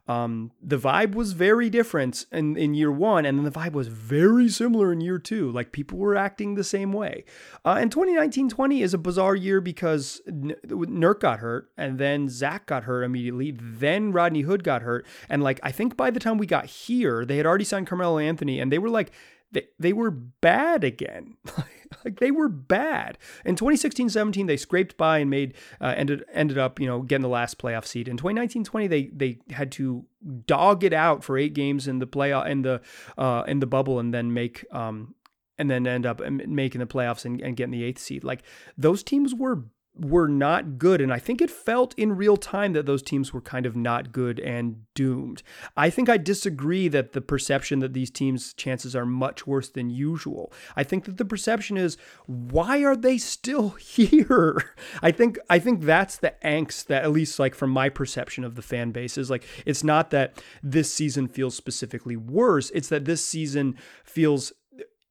um, 0.06 0.50
the 0.62 0.76
vibe 0.76 1.14
was 1.14 1.32
very 1.32 1.70
different 1.70 2.26
in, 2.30 2.58
in 2.58 2.74
year 2.74 2.92
one, 2.92 3.24
and 3.24 3.38
then 3.38 3.44
the 3.44 3.50
vibe 3.50 3.72
was 3.72 3.88
very 3.88 4.50
similar 4.50 4.92
in 4.92 5.00
year 5.00 5.18
two. 5.18 5.50
Like 5.50 5.72
people 5.72 5.98
were 5.98 6.14
acting 6.14 6.54
the 6.54 6.64
same 6.64 6.92
way. 6.92 7.24
Uh, 7.64 7.78
and 7.80 7.90
2019 7.90 8.50
20 8.50 8.82
is 8.82 8.92
a 8.92 8.98
bizarre 8.98 9.34
year 9.34 9.62
because 9.62 10.20
N- 10.28 10.56
Nurk 10.66 11.20
got 11.20 11.38
hurt, 11.38 11.70
and 11.78 11.98
then 11.98 12.28
Zach 12.28 12.66
got 12.66 12.84
hurt 12.84 13.02
immediately. 13.02 13.56
Then 13.58 14.12
Rodney 14.12 14.42
Hood 14.42 14.62
got 14.62 14.82
hurt. 14.82 15.06
And 15.30 15.42
like, 15.42 15.58
I 15.62 15.72
think 15.72 15.96
by 15.96 16.10
the 16.10 16.20
time 16.20 16.36
we 16.36 16.46
got 16.46 16.66
here, 16.66 17.24
they 17.24 17.38
had 17.38 17.46
already 17.46 17.64
signed 17.64 17.86
Carmelo 17.86 18.18
Anthony, 18.18 18.60
and 18.60 18.70
they 18.70 18.78
were 18.78 18.90
like, 18.90 19.10
they, 19.54 19.66
they 19.78 19.92
were 19.92 20.10
bad 20.10 20.84
again. 20.84 21.36
like 22.04 22.20
they 22.20 22.30
were 22.30 22.48
bad. 22.48 23.18
In 23.44 23.56
2016-17, 23.56 24.46
they 24.46 24.56
scraped 24.56 24.96
by 24.96 25.18
and 25.18 25.30
made 25.30 25.54
uh, 25.80 25.94
ended 25.96 26.24
ended 26.32 26.58
up 26.58 26.78
you 26.78 26.86
know 26.86 27.02
getting 27.02 27.22
the 27.22 27.28
last 27.28 27.58
playoff 27.58 27.86
seed. 27.86 28.08
In 28.08 28.16
2019-20, 28.16 28.88
they 28.88 29.04
they 29.06 29.38
had 29.50 29.72
to 29.72 30.04
dog 30.46 30.84
it 30.84 30.92
out 30.92 31.24
for 31.24 31.38
eight 31.38 31.54
games 31.54 31.88
in 31.88 31.98
the 31.98 32.06
playoff 32.06 32.46
in 32.46 32.62
the 32.62 32.80
uh, 33.16 33.44
in 33.46 33.60
the 33.60 33.66
bubble 33.66 33.98
and 33.98 34.12
then 34.12 34.32
make 34.32 34.64
um 34.72 35.14
and 35.56 35.70
then 35.70 35.86
end 35.86 36.04
up 36.04 36.20
making 36.20 36.80
the 36.80 36.86
playoffs 36.86 37.24
and, 37.24 37.40
and 37.40 37.56
getting 37.56 37.70
the 37.70 37.84
eighth 37.84 38.00
seed. 38.00 38.24
Like 38.24 38.42
those 38.76 39.02
teams 39.02 39.34
were 39.34 39.64
were 39.96 40.26
not 40.26 40.78
good. 40.78 41.00
And 41.00 41.12
I 41.12 41.18
think 41.18 41.40
it 41.40 41.50
felt 41.50 41.94
in 41.96 42.16
real 42.16 42.36
time 42.36 42.72
that 42.72 42.86
those 42.86 43.02
teams 43.02 43.32
were 43.32 43.40
kind 43.40 43.64
of 43.64 43.76
not 43.76 44.12
good 44.12 44.40
and 44.40 44.84
doomed. 44.94 45.42
I 45.76 45.88
think 45.88 46.08
I 46.08 46.16
disagree 46.16 46.88
that 46.88 47.12
the 47.12 47.20
perception 47.20 47.78
that 47.78 47.92
these 47.92 48.10
teams' 48.10 48.52
chances 48.54 48.96
are 48.96 49.06
much 49.06 49.46
worse 49.46 49.68
than 49.68 49.90
usual. 49.90 50.52
I 50.74 50.82
think 50.82 51.04
that 51.04 51.16
the 51.16 51.24
perception 51.24 51.76
is 51.76 51.96
why 52.26 52.82
are 52.82 52.96
they 52.96 53.18
still 53.18 53.70
here? 53.80 54.74
I 55.00 55.12
think 55.12 55.38
I 55.48 55.58
think 55.58 55.82
that's 55.82 56.16
the 56.16 56.34
angst 56.44 56.86
that 56.86 57.04
at 57.04 57.12
least 57.12 57.38
like 57.38 57.54
from 57.54 57.70
my 57.70 57.88
perception 57.88 58.42
of 58.44 58.56
the 58.56 58.62
fan 58.62 58.90
base 58.90 59.16
is 59.16 59.30
like 59.30 59.44
it's 59.64 59.84
not 59.84 60.10
that 60.10 60.42
this 60.62 60.92
season 60.92 61.28
feels 61.28 61.54
specifically 61.54 62.16
worse, 62.16 62.70
it's 62.70 62.88
that 62.88 63.04
this 63.04 63.24
season 63.24 63.76
feels 64.02 64.52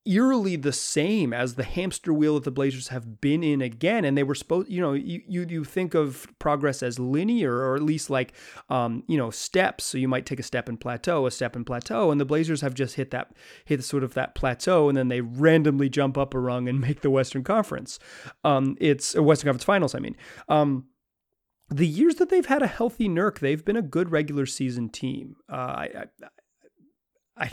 eerily 0.05 0.55
the 0.55 0.73
same 0.73 1.33
as 1.33 1.55
the 1.55 1.63
hamster 1.63 2.13
wheel 2.13 2.35
that 2.35 2.43
the 2.43 2.51
Blazers 2.51 2.89
have 2.89 3.21
been 3.21 3.43
in 3.43 3.61
again. 3.61 4.03
And 4.03 4.17
they 4.17 4.23
were 4.23 4.35
supposed, 4.35 4.69
you 4.69 4.81
know, 4.81 4.93
you, 4.93 5.21
you, 5.27 5.45
you 5.47 5.63
think 5.63 5.93
of 5.93 6.27
progress 6.39 6.83
as 6.83 6.99
linear 6.99 7.55
or 7.55 7.75
at 7.75 7.83
least 7.83 8.09
like, 8.09 8.33
um, 8.69 9.03
you 9.07 9.17
know, 9.17 9.29
steps. 9.29 9.85
So 9.85 9.97
you 9.97 10.07
might 10.07 10.25
take 10.25 10.39
a 10.39 10.43
step 10.43 10.67
and 10.67 10.79
plateau, 10.79 11.25
a 11.25 11.31
step 11.31 11.55
and 11.55 11.65
plateau. 11.65 12.11
And 12.11 12.19
the 12.19 12.25
Blazers 12.25 12.61
have 12.61 12.73
just 12.73 12.95
hit 12.95 13.11
that, 13.11 13.33
hit 13.65 13.83
sort 13.83 14.03
of 14.03 14.13
that 14.13 14.35
plateau. 14.35 14.89
And 14.89 14.97
then 14.97 15.07
they 15.07 15.21
randomly 15.21 15.89
jump 15.89 16.17
up 16.17 16.33
a 16.33 16.39
rung 16.39 16.67
and 16.67 16.81
make 16.81 17.01
the 17.01 17.09
Western 17.09 17.43
Conference. 17.43 17.99
Um, 18.43 18.75
it's 18.79 19.15
a 19.15 19.23
Western 19.23 19.47
Conference 19.47 19.63
finals, 19.63 19.95
I 19.95 19.99
mean. 19.99 20.15
Um, 20.49 20.85
the 21.69 21.87
years 21.87 22.15
that 22.15 22.29
they've 22.29 22.45
had 22.45 22.61
a 22.61 22.67
healthy 22.67 23.07
Nurk, 23.07 23.39
they've 23.39 23.63
been 23.63 23.77
a 23.77 23.81
good 23.81 24.11
regular 24.11 24.45
season 24.45 24.89
team. 24.89 25.37
Uh, 25.49 25.55
I, 25.55 25.89
I, 27.37 27.45
I, 27.45 27.51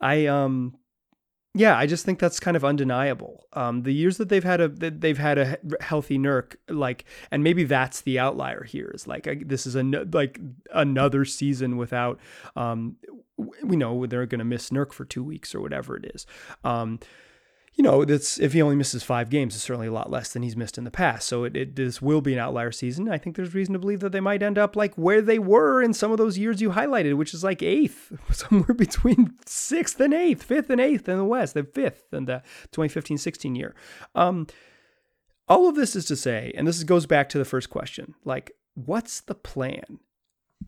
I, 0.00 0.26
um, 0.26 0.76
yeah, 1.56 1.78
I 1.78 1.86
just 1.86 2.04
think 2.04 2.18
that's 2.18 2.40
kind 2.40 2.56
of 2.56 2.64
undeniable. 2.64 3.46
Um, 3.52 3.84
the 3.84 3.94
years 3.94 4.16
that 4.16 4.28
they've 4.28 4.42
had 4.42 4.60
a 4.60 4.68
they've 4.68 5.18
had 5.18 5.38
a 5.38 5.58
healthy 5.80 6.18
Nurk, 6.18 6.56
like, 6.68 7.04
and 7.30 7.44
maybe 7.44 7.62
that's 7.62 8.00
the 8.00 8.18
outlier 8.18 8.64
here. 8.64 8.90
Is 8.92 9.06
like 9.06 9.46
this 9.46 9.64
is 9.64 9.76
a 9.76 9.84
like 9.84 10.40
another 10.72 11.24
season 11.24 11.76
without, 11.76 12.18
um, 12.56 12.96
we 13.62 13.76
know 13.76 14.04
they're 14.06 14.26
going 14.26 14.40
to 14.40 14.44
miss 14.44 14.70
Nurk 14.70 14.92
for 14.92 15.04
two 15.04 15.22
weeks 15.22 15.54
or 15.54 15.60
whatever 15.60 15.96
it 15.96 16.10
is. 16.12 16.26
Um, 16.64 16.98
you 17.76 17.82
know, 17.82 18.04
that's 18.04 18.38
if 18.38 18.52
he 18.52 18.62
only 18.62 18.76
misses 18.76 19.02
five 19.02 19.30
games, 19.30 19.54
it's 19.54 19.64
certainly 19.64 19.88
a 19.88 19.92
lot 19.92 20.10
less 20.10 20.32
than 20.32 20.42
he's 20.42 20.56
missed 20.56 20.78
in 20.78 20.84
the 20.84 20.92
past. 20.92 21.26
So 21.26 21.42
it, 21.42 21.56
it, 21.56 21.76
this 21.76 22.00
will 22.00 22.20
be 22.20 22.32
an 22.32 22.38
outlier 22.38 22.70
season. 22.70 23.08
I 23.08 23.18
think 23.18 23.34
there's 23.34 23.54
reason 23.54 23.72
to 23.72 23.80
believe 23.80 23.98
that 24.00 24.12
they 24.12 24.20
might 24.20 24.44
end 24.44 24.58
up 24.58 24.76
like 24.76 24.94
where 24.94 25.20
they 25.20 25.40
were 25.40 25.82
in 25.82 25.92
some 25.92 26.12
of 26.12 26.18
those 26.18 26.38
years 26.38 26.60
you 26.60 26.70
highlighted, 26.70 27.16
which 27.16 27.34
is 27.34 27.42
like 27.42 27.62
eighth, 27.62 28.12
somewhere 28.32 28.74
between 28.74 29.34
sixth 29.44 29.98
and 29.98 30.14
eighth, 30.14 30.44
fifth 30.44 30.70
and 30.70 30.80
eighth 30.80 31.08
in 31.08 31.18
the 31.18 31.24
West, 31.24 31.54
the 31.54 31.64
fifth 31.64 32.12
in 32.12 32.26
the 32.26 32.42
2015-16 32.72 33.56
year. 33.56 33.74
Um, 34.14 34.46
all 35.48 35.68
of 35.68 35.74
this 35.74 35.96
is 35.96 36.04
to 36.06 36.16
say, 36.16 36.52
and 36.56 36.68
this 36.68 36.82
goes 36.84 37.06
back 37.06 37.28
to 37.30 37.38
the 37.38 37.44
first 37.44 37.70
question, 37.70 38.14
like, 38.24 38.52
what's 38.74 39.20
the 39.20 39.34
plan? 39.34 39.98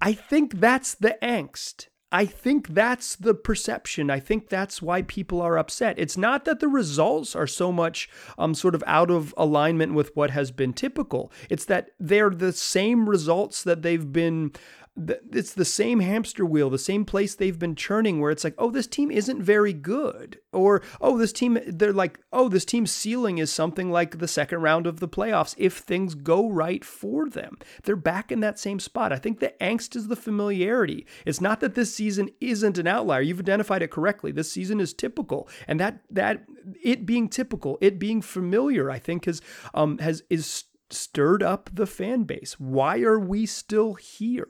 I 0.00 0.12
think 0.12 0.60
that's 0.60 0.94
the 0.94 1.16
angst. 1.22 1.86
I 2.12 2.24
think 2.24 2.68
that's 2.68 3.16
the 3.16 3.34
perception. 3.34 4.10
I 4.10 4.20
think 4.20 4.48
that's 4.48 4.80
why 4.80 5.02
people 5.02 5.42
are 5.42 5.58
upset. 5.58 5.98
It's 5.98 6.16
not 6.16 6.44
that 6.44 6.60
the 6.60 6.68
results 6.68 7.34
are 7.34 7.48
so 7.48 7.72
much 7.72 8.08
um, 8.38 8.54
sort 8.54 8.76
of 8.76 8.84
out 8.86 9.10
of 9.10 9.34
alignment 9.36 9.92
with 9.92 10.14
what 10.14 10.30
has 10.30 10.52
been 10.52 10.72
typical. 10.72 11.32
It's 11.50 11.64
that 11.64 11.90
they're 11.98 12.30
the 12.30 12.52
same 12.52 13.08
results 13.08 13.64
that 13.64 13.82
they've 13.82 14.12
been 14.12 14.52
it's 14.96 15.52
the 15.52 15.64
same 15.64 16.00
hamster 16.00 16.46
wheel, 16.46 16.70
the 16.70 16.78
same 16.78 17.04
place 17.04 17.34
they've 17.34 17.58
been 17.58 17.74
churning 17.74 18.20
where 18.20 18.30
it's 18.30 18.44
like, 18.44 18.54
oh, 18.56 18.70
this 18.70 18.86
team 18.86 19.10
isn't 19.10 19.42
very 19.42 19.72
good. 19.72 20.38
Or, 20.52 20.82
oh, 21.00 21.18
this 21.18 21.32
team, 21.32 21.58
they're 21.66 21.92
like, 21.92 22.18
oh, 22.32 22.48
this 22.48 22.64
team's 22.64 22.90
ceiling 22.90 23.36
is 23.38 23.52
something 23.52 23.90
like 23.90 24.18
the 24.18 24.28
second 24.28 24.62
round 24.62 24.86
of 24.86 25.00
the 25.00 25.08
playoffs 25.08 25.54
if 25.58 25.74
things 25.74 26.14
go 26.14 26.48
right 26.48 26.84
for 26.84 27.28
them. 27.28 27.58
They're 27.82 27.94
back 27.94 28.32
in 28.32 28.40
that 28.40 28.58
same 28.58 28.80
spot. 28.80 29.12
I 29.12 29.18
think 29.18 29.40
the 29.40 29.54
angst 29.60 29.96
is 29.96 30.08
the 30.08 30.16
familiarity. 30.16 31.06
It's 31.26 31.40
not 31.40 31.60
that 31.60 31.74
this 31.74 31.94
season 31.94 32.30
isn't 32.40 32.78
an 32.78 32.86
outlier. 32.86 33.20
You've 33.20 33.40
identified 33.40 33.82
it 33.82 33.90
correctly. 33.90 34.32
This 34.32 34.50
season 34.50 34.80
is 34.80 34.94
typical. 34.94 35.48
And 35.68 35.78
that, 35.78 36.00
that, 36.10 36.44
it 36.82 37.04
being 37.04 37.28
typical, 37.28 37.76
it 37.82 37.98
being 37.98 38.22
familiar, 38.22 38.90
I 38.90 38.98
think 38.98 39.26
has, 39.26 39.42
um, 39.74 39.98
has, 39.98 40.22
is 40.30 40.64
stirred 40.88 41.42
up 41.42 41.68
the 41.72 41.86
fan 41.86 42.24
base. 42.24 42.58
Why 42.58 43.00
are 43.00 43.18
we 43.18 43.44
still 43.44 43.94
here? 43.94 44.48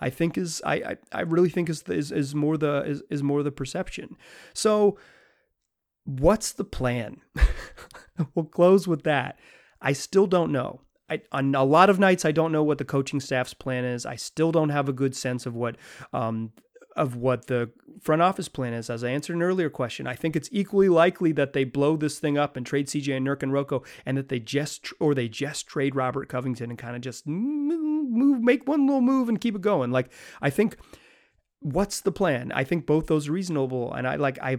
I 0.00 0.10
think 0.10 0.36
is 0.38 0.62
I 0.64 0.74
I, 0.74 0.96
I 1.12 1.20
really 1.22 1.48
think 1.48 1.68
is, 1.68 1.82
is 1.84 2.12
is 2.12 2.34
more 2.34 2.56
the 2.56 2.82
is, 2.84 3.02
is 3.10 3.22
more 3.22 3.42
the 3.42 3.52
perception. 3.52 4.16
So 4.52 4.98
what's 6.04 6.52
the 6.52 6.64
plan? 6.64 7.20
we'll 8.34 8.46
close 8.46 8.86
with 8.86 9.02
that. 9.04 9.38
I 9.80 9.92
still 9.92 10.26
don't 10.26 10.52
know. 10.52 10.80
I, 11.10 11.20
on 11.32 11.54
a 11.54 11.64
lot 11.64 11.90
of 11.90 11.98
nights, 11.98 12.24
I 12.24 12.32
don't 12.32 12.52
know 12.52 12.62
what 12.62 12.78
the 12.78 12.84
coaching 12.84 13.20
staff's 13.20 13.52
plan 13.52 13.84
is. 13.84 14.06
I 14.06 14.16
still 14.16 14.52
don't 14.52 14.70
have 14.70 14.88
a 14.88 14.92
good 14.92 15.14
sense 15.14 15.44
of 15.44 15.54
what 15.54 15.76
um, 16.14 16.52
of 16.96 17.16
what 17.16 17.46
the 17.46 17.70
front 18.00 18.22
office 18.22 18.48
plan 18.48 18.72
is. 18.72 18.88
As 18.88 19.02
I 19.02 19.08
answered 19.08 19.36
an 19.36 19.42
earlier 19.42 19.70
question, 19.70 20.06
I 20.06 20.14
think 20.14 20.36
it's 20.36 20.48
equally 20.52 20.88
likely 20.88 21.32
that 21.32 21.52
they 21.52 21.64
blow 21.64 21.96
this 21.96 22.18
thing 22.18 22.38
up 22.38 22.56
and 22.56 22.64
trade 22.64 22.86
CJ 22.86 23.16
and 23.16 23.26
Nurk 23.26 23.42
and 23.42 23.52
Rocco, 23.52 23.82
and 24.06 24.16
that 24.16 24.28
they 24.28 24.38
just 24.38 24.92
or 25.00 25.14
they 25.14 25.28
just 25.28 25.66
trade 25.66 25.96
Robert 25.96 26.28
Covington 26.28 26.70
and 26.70 26.78
kind 26.78 26.96
of 26.96 27.02
just 27.02 27.26
move, 27.26 28.42
make 28.42 28.68
one 28.68 28.86
little 28.86 29.00
move 29.00 29.28
and 29.28 29.40
keep 29.40 29.54
it 29.54 29.62
going. 29.62 29.90
Like 29.90 30.10
I 30.40 30.50
think, 30.50 30.76
what's 31.60 32.00
the 32.00 32.12
plan? 32.12 32.52
I 32.52 32.64
think 32.64 32.86
both 32.86 33.06
those 33.06 33.28
reasonable, 33.28 33.92
and 33.92 34.06
I 34.06 34.16
like 34.16 34.38
I. 34.42 34.58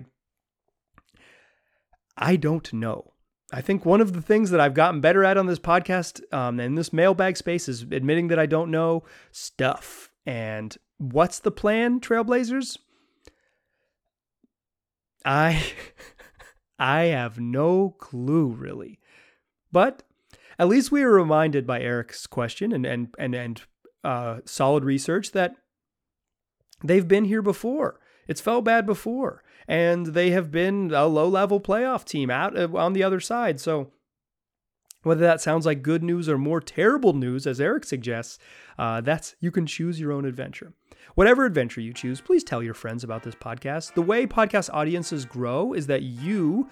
I 2.18 2.38
don't 2.38 2.72
know. 2.72 3.12
I 3.52 3.62
think 3.62 3.86
one 3.86 4.02
of 4.02 4.14
the 4.14 4.22
things 4.22 4.50
that 4.52 4.60
I've 4.60 4.74
gotten 4.74 5.02
better 5.02 5.24
at 5.24 5.38
on 5.38 5.46
this 5.46 5.60
podcast 5.60 6.22
um, 6.34 6.60
and 6.60 6.78
this 6.78 6.92
mailbag 6.92 7.38
space 7.38 7.70
is 7.70 7.84
admitting 7.84 8.30
that 8.30 8.40
I 8.40 8.46
don't 8.46 8.72
know 8.72 9.04
stuff. 9.32 10.10
And 10.26 10.76
what's 10.98 11.40
the 11.40 11.52
plan, 11.52 12.00
Trailblazers? 12.00 12.78
I 15.24 15.64
I 16.80 17.04
have 17.06 17.40
no 17.40 17.96
clue 18.00 18.48
really. 18.48 19.00
But 19.72 20.04
at 20.60 20.68
least 20.68 20.92
we 20.92 21.04
were 21.04 21.14
reminded 21.14 21.66
by 21.66 21.82
Eric's 21.82 22.28
question 22.28 22.72
and 22.72 22.86
and 22.86 23.14
and 23.18 23.36
and 23.36 23.62
uh, 24.04 24.40
solid 24.46 24.84
research 24.84 25.32
that 25.32 25.56
they've 26.84 27.08
been 27.08 27.26
here 27.26 27.42
before. 27.42 28.00
It's 28.28 28.42
felt 28.42 28.66
bad 28.66 28.86
before 28.86 29.44
and 29.68 30.08
they 30.08 30.32
have 30.32 30.52
been 30.52 30.92
a 30.94 31.08
low 31.08 31.28
level 31.28 31.60
playoff 31.60 32.06
team 32.06 32.30
out 32.30 32.58
uh, 32.58 32.68
on 32.76 32.94
the 32.94 33.04
other 33.04 33.20
side. 33.20 33.60
So, 33.60 33.92
whether 35.04 35.22
that 35.22 35.42
sounds 35.42 35.66
like 35.66 35.84
good 35.84 36.04
news 36.04 36.28
or 36.28 36.38
more 36.38 36.60
terrible 36.60 37.14
news, 37.14 37.46
as 37.46 37.62
Eric 37.62 37.84
suggests, 37.84 38.40
uh, 38.78 39.02
that's 39.02 39.36
you 39.40 39.52
can 39.52 39.66
choose 39.66 40.00
your 40.00 40.12
own 40.12 40.26
adventure. 40.26 40.74
Whatever 41.14 41.46
adventure 41.46 41.82
you 41.82 41.94
choose, 41.94 42.20
please 42.20 42.44
tell 42.44 42.64
your 42.64 42.74
friends 42.74 43.04
about 43.04 43.24
this 43.24 43.36
podcast. 43.36 43.94
The 43.94 44.02
way 44.02 44.26
podcast 44.26 44.70
audiences 44.74 45.26
grow 45.26 45.74
is 45.74 45.88
that 45.88 46.02
you, 46.02 46.68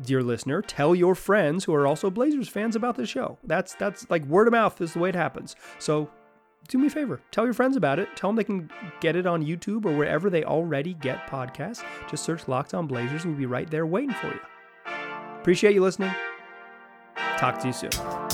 dear 0.00 0.22
listener, 0.22 0.62
tell 0.62 0.94
your 0.94 1.14
friends 1.14 1.64
who 1.64 1.74
are 1.74 1.86
also 1.86 2.10
Blazers 2.10 2.48
fans 2.48 2.76
about 2.76 2.96
this 2.96 3.08
show. 3.08 3.38
That's 3.44 3.74
that's 3.74 4.08
like 4.08 4.24
word 4.26 4.46
of 4.46 4.52
mouth 4.52 4.80
is 4.80 4.92
the 4.92 5.00
way 5.00 5.08
it 5.08 5.14
happens. 5.14 5.56
So 5.78 6.08
do 6.68 6.78
me 6.78 6.86
a 6.86 6.90
favor, 6.90 7.20
tell 7.30 7.44
your 7.44 7.54
friends 7.54 7.76
about 7.76 7.98
it. 7.98 8.08
Tell 8.16 8.30
them 8.30 8.36
they 8.36 8.44
can 8.44 8.70
get 9.00 9.16
it 9.16 9.26
on 9.26 9.44
YouTube 9.44 9.84
or 9.84 9.96
wherever 9.96 10.30
they 10.30 10.44
already 10.44 10.94
get 10.94 11.26
podcasts. 11.26 11.82
Just 12.10 12.24
search 12.24 12.46
Locked 12.48 12.74
On 12.74 12.86
Blazers. 12.86 13.24
We'll 13.24 13.34
be 13.34 13.46
right 13.46 13.70
there 13.70 13.86
waiting 13.86 14.14
for 14.14 14.28
you. 14.28 14.40
Appreciate 15.40 15.74
you 15.74 15.82
listening. 15.82 16.12
Talk 17.38 17.58
to 17.60 17.68
you 17.68 17.72
soon. 17.72 18.27